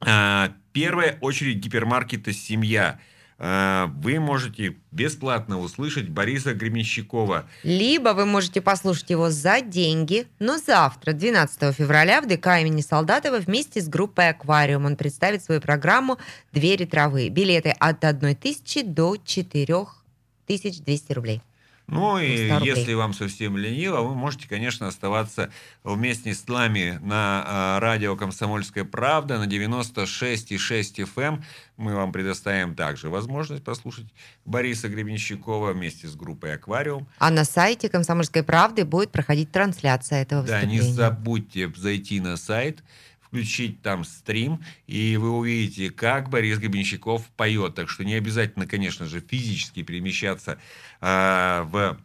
А, 0.00 0.54
Первая 0.72 1.18
очередь 1.20 1.56
гипермаркета 1.56 2.32
«Семья». 2.32 3.00
А, 3.42 3.86
Вы 4.02 4.20
можете 4.20 4.76
бесплатно 4.92 5.58
услышать 5.60 6.10
Бориса 6.10 6.52
Гременщикова. 6.52 7.48
Либо 7.62 8.10
вы 8.10 8.26
можете 8.26 8.60
послушать 8.60 9.08
его 9.08 9.30
за 9.30 9.62
деньги, 9.62 10.26
но 10.38 10.58
завтра, 10.58 11.14
12 11.14 11.74
февраля, 11.74 12.20
в 12.20 12.28
ДК 12.28 12.48
имени 12.60 12.82
Солдатова 12.82 13.38
вместе 13.38 13.80
с 13.80 13.88
группой 13.88 14.28
«Аквариум» 14.28 14.84
он 14.84 14.96
представит 14.96 15.42
свою 15.42 15.62
программу 15.62 16.18
«Двери 16.52 16.84
травы». 16.84 17.30
Билеты 17.30 17.70
от 17.70 18.04
1 18.04 18.36
тысячи 18.36 18.82
до 18.82 19.16
4200 19.16 21.12
рублей. 21.14 21.40
Ну 21.90 22.18
и 22.18 22.46
100 22.46 22.54
рублей. 22.58 22.74
если 22.74 22.94
вам 22.94 23.12
совсем 23.14 23.56
лениво, 23.56 24.00
вы 24.02 24.14
можете, 24.14 24.48
конечно, 24.48 24.86
оставаться 24.86 25.50
вместе 25.84 26.32
с 26.32 26.46
нами 26.46 26.98
на 27.02 27.44
а, 27.46 27.80
радио 27.80 28.16
«Комсомольская 28.16 28.84
правда» 28.84 29.38
на 29.38 29.44
96,6 29.46 31.08
FM. 31.16 31.42
Мы 31.76 31.94
вам 31.94 32.12
предоставим 32.12 32.74
также 32.74 33.08
возможность 33.08 33.64
послушать 33.64 34.06
Бориса 34.44 34.88
Гребенщикова 34.88 35.72
вместе 35.72 36.06
с 36.06 36.14
группой 36.14 36.54
«Аквариум». 36.54 37.08
А 37.18 37.30
на 37.30 37.44
сайте 37.44 37.88
«Комсомольской 37.88 38.42
правды» 38.42 38.84
будет 38.84 39.10
проходить 39.10 39.50
трансляция 39.50 40.22
этого 40.22 40.42
Да, 40.42 40.60
не 40.62 40.78
выступления. 40.78 40.94
забудьте 40.94 41.72
зайти 41.76 42.20
на 42.20 42.36
сайт, 42.36 42.82
включить 43.30 43.80
там 43.80 44.04
стрим, 44.04 44.60
и 44.88 45.16
вы 45.16 45.30
увидите, 45.30 45.90
как 45.90 46.30
Борис 46.30 46.58
Гребенщиков 46.58 47.24
поет. 47.36 47.76
Так 47.76 47.88
что 47.88 48.04
не 48.04 48.14
обязательно, 48.14 48.66
конечно 48.66 49.06
же, 49.06 49.20
физически 49.20 49.84
перемещаться 49.84 50.58
а, 51.00 51.62
в 51.64 51.96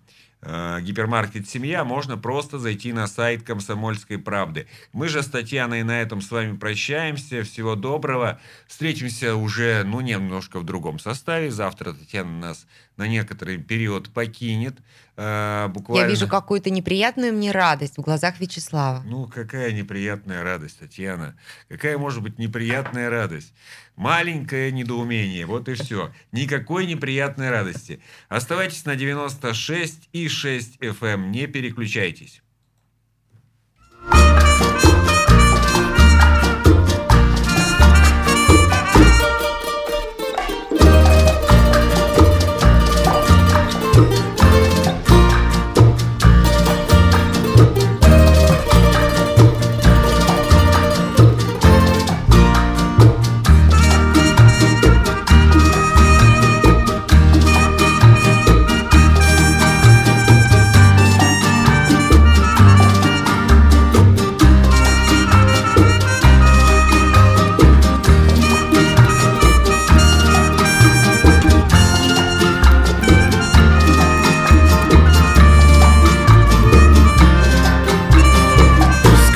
а, 0.43 0.79
гипермаркет 0.81 1.49
«Семья», 1.49 1.83
можно 1.83 2.15
просто 2.15 2.59
зайти 2.59 2.93
на 2.93 3.07
сайт 3.07 3.41
«Комсомольской 3.41 4.19
правды». 4.19 4.67
Мы 4.93 5.07
же 5.07 5.23
с 5.23 5.25
Татьяной 5.25 5.81
на 5.81 5.99
этом 5.99 6.21
с 6.21 6.29
вами 6.29 6.55
прощаемся. 6.55 7.41
Всего 7.41 7.75
доброго. 7.75 8.39
Встретимся 8.67 9.35
уже, 9.35 9.83
ну, 9.83 10.01
немножко 10.01 10.59
в 10.59 10.63
другом 10.63 10.99
составе. 10.99 11.49
Завтра 11.49 11.93
Татьяна 11.93 12.37
нас 12.37 12.67
на 12.97 13.07
некоторый 13.07 13.57
период 13.57 14.13
покинет. 14.13 14.77
А, 15.17 15.69
буквально... 15.69 16.03
Я 16.03 16.09
вижу 16.09 16.27
какую-то 16.27 16.69
неприятную 16.69 17.33
мне 17.33 17.51
радость 17.51 17.97
в 17.97 18.01
глазах 18.01 18.39
Вячеслава. 18.39 19.01
Ну, 19.05 19.27
какая 19.27 19.71
неприятная 19.71 20.43
радость, 20.43 20.79
Татьяна. 20.79 21.37
Какая 21.69 21.97
может 21.97 22.21
быть 22.21 22.37
неприятная 22.37 23.09
радость? 23.09 23.53
Маленькое 23.95 24.71
недоумение, 24.71 25.45
вот 25.45 25.69
и 25.69 25.73
все. 25.75 26.11
Никакой 26.31 26.85
неприятной 26.85 27.49
радости. 27.49 28.01
Оставайтесь 28.27 28.83
на 28.85 28.95
96 28.95 30.09
и 30.11 30.27
6 30.27 30.77
FM, 30.77 31.27
не 31.27 31.47
переключайтесь. 31.47 32.41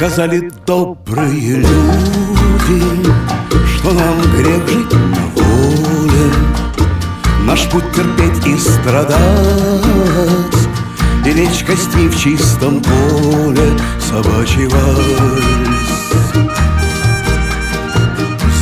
Сказали 0.10 0.52
добрые 0.66 1.58
люди, 1.58 2.82
что 3.68 3.92
нам 3.92 4.20
грех 4.36 4.68
жить 4.68 4.92
на 4.92 5.24
воле, 5.36 6.34
Наш 7.46 7.70
путь 7.70 7.84
терпеть 7.94 8.48
и 8.48 8.58
страдать, 8.58 9.20
И 11.28 11.32
лечь 11.32 11.64
костьми 11.64 12.08
в 12.08 12.18
чистом 12.20 12.82
поле 12.82 13.70
собачий 14.00 14.66
вальс. 14.66 15.44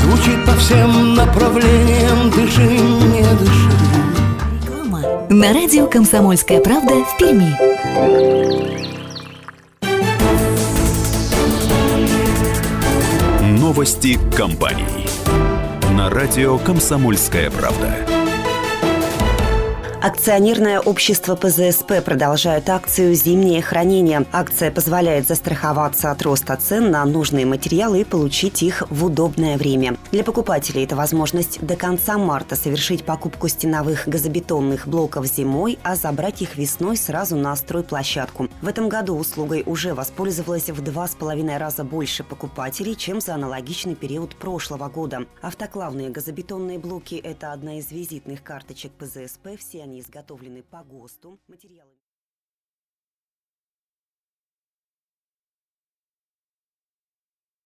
Звучит 0.03 0.45
по 0.45 0.51
всем 0.57 1.15
направлениям, 1.15 2.29
дыши, 2.29 2.61
не 2.61 3.23
дыши. 3.39 3.71
На 5.29 5.53
радио 5.53 5.87
«Комсомольская 5.87 6.59
правда» 6.59 6.93
в 7.05 7.17
Перми. 7.17 8.76
Новости 13.77 14.17
компаний. 14.35 15.05
На 15.91 16.09
радио 16.09 16.57
«Комсомольская 16.57 17.51
правда». 17.51 18.16
Акционерное 20.07 20.79
общество 20.79 21.35
ПЗСП 21.35 22.01
продолжает 22.01 22.69
акцию 22.69 23.13
«Зимнее 23.13 23.61
хранение». 23.61 24.25
Акция 24.31 24.71
позволяет 24.71 25.27
застраховаться 25.27 26.11
от 26.11 26.21
роста 26.21 26.55
цен 26.55 26.91
на 26.91 27.03
нужные 27.03 27.45
материалы 27.45 27.99
и 27.99 28.03
получить 28.05 28.63
их 28.63 28.83
в 28.89 29.03
удобное 29.03 29.57
время. 29.57 29.97
Для 30.13 30.23
покупателей 30.23 30.85
это 30.85 30.95
возможность 30.95 31.59
до 31.59 31.75
конца 31.75 32.17
марта 32.17 32.55
совершить 32.55 33.03
покупку 33.03 33.49
стеновых 33.49 34.07
газобетонных 34.07 34.87
блоков 34.87 35.25
зимой, 35.25 35.77
а 35.83 35.97
забрать 35.97 36.41
их 36.41 36.55
весной 36.55 36.95
сразу 36.95 37.35
на 37.35 37.53
стройплощадку. 37.57 38.47
В 38.61 38.67
этом 38.69 38.87
году 38.87 39.17
услугой 39.17 39.63
уже 39.65 39.93
воспользовалось 39.93 40.69
в 40.69 40.81
два 40.81 41.09
с 41.09 41.15
половиной 41.15 41.57
раза 41.57 41.83
больше 41.83 42.23
покупателей, 42.23 42.95
чем 42.95 43.19
за 43.19 43.35
аналогичный 43.35 43.95
период 43.95 44.37
прошлого 44.37 44.87
года. 44.87 45.25
Автоклавные 45.41 46.11
газобетонные 46.11 46.79
блоки– 46.79 47.15
это 47.23 47.51
одна 47.51 47.79
из 47.79 47.91
визитных 47.91 48.41
карточек 48.41 48.93
ПЗСП. 48.93 49.49
Все 49.59 49.83
они 49.83 49.96
изготовлены 49.99 50.63
по 50.63 50.83
ГОСТу. 50.83 51.39
Материалы 51.47 51.96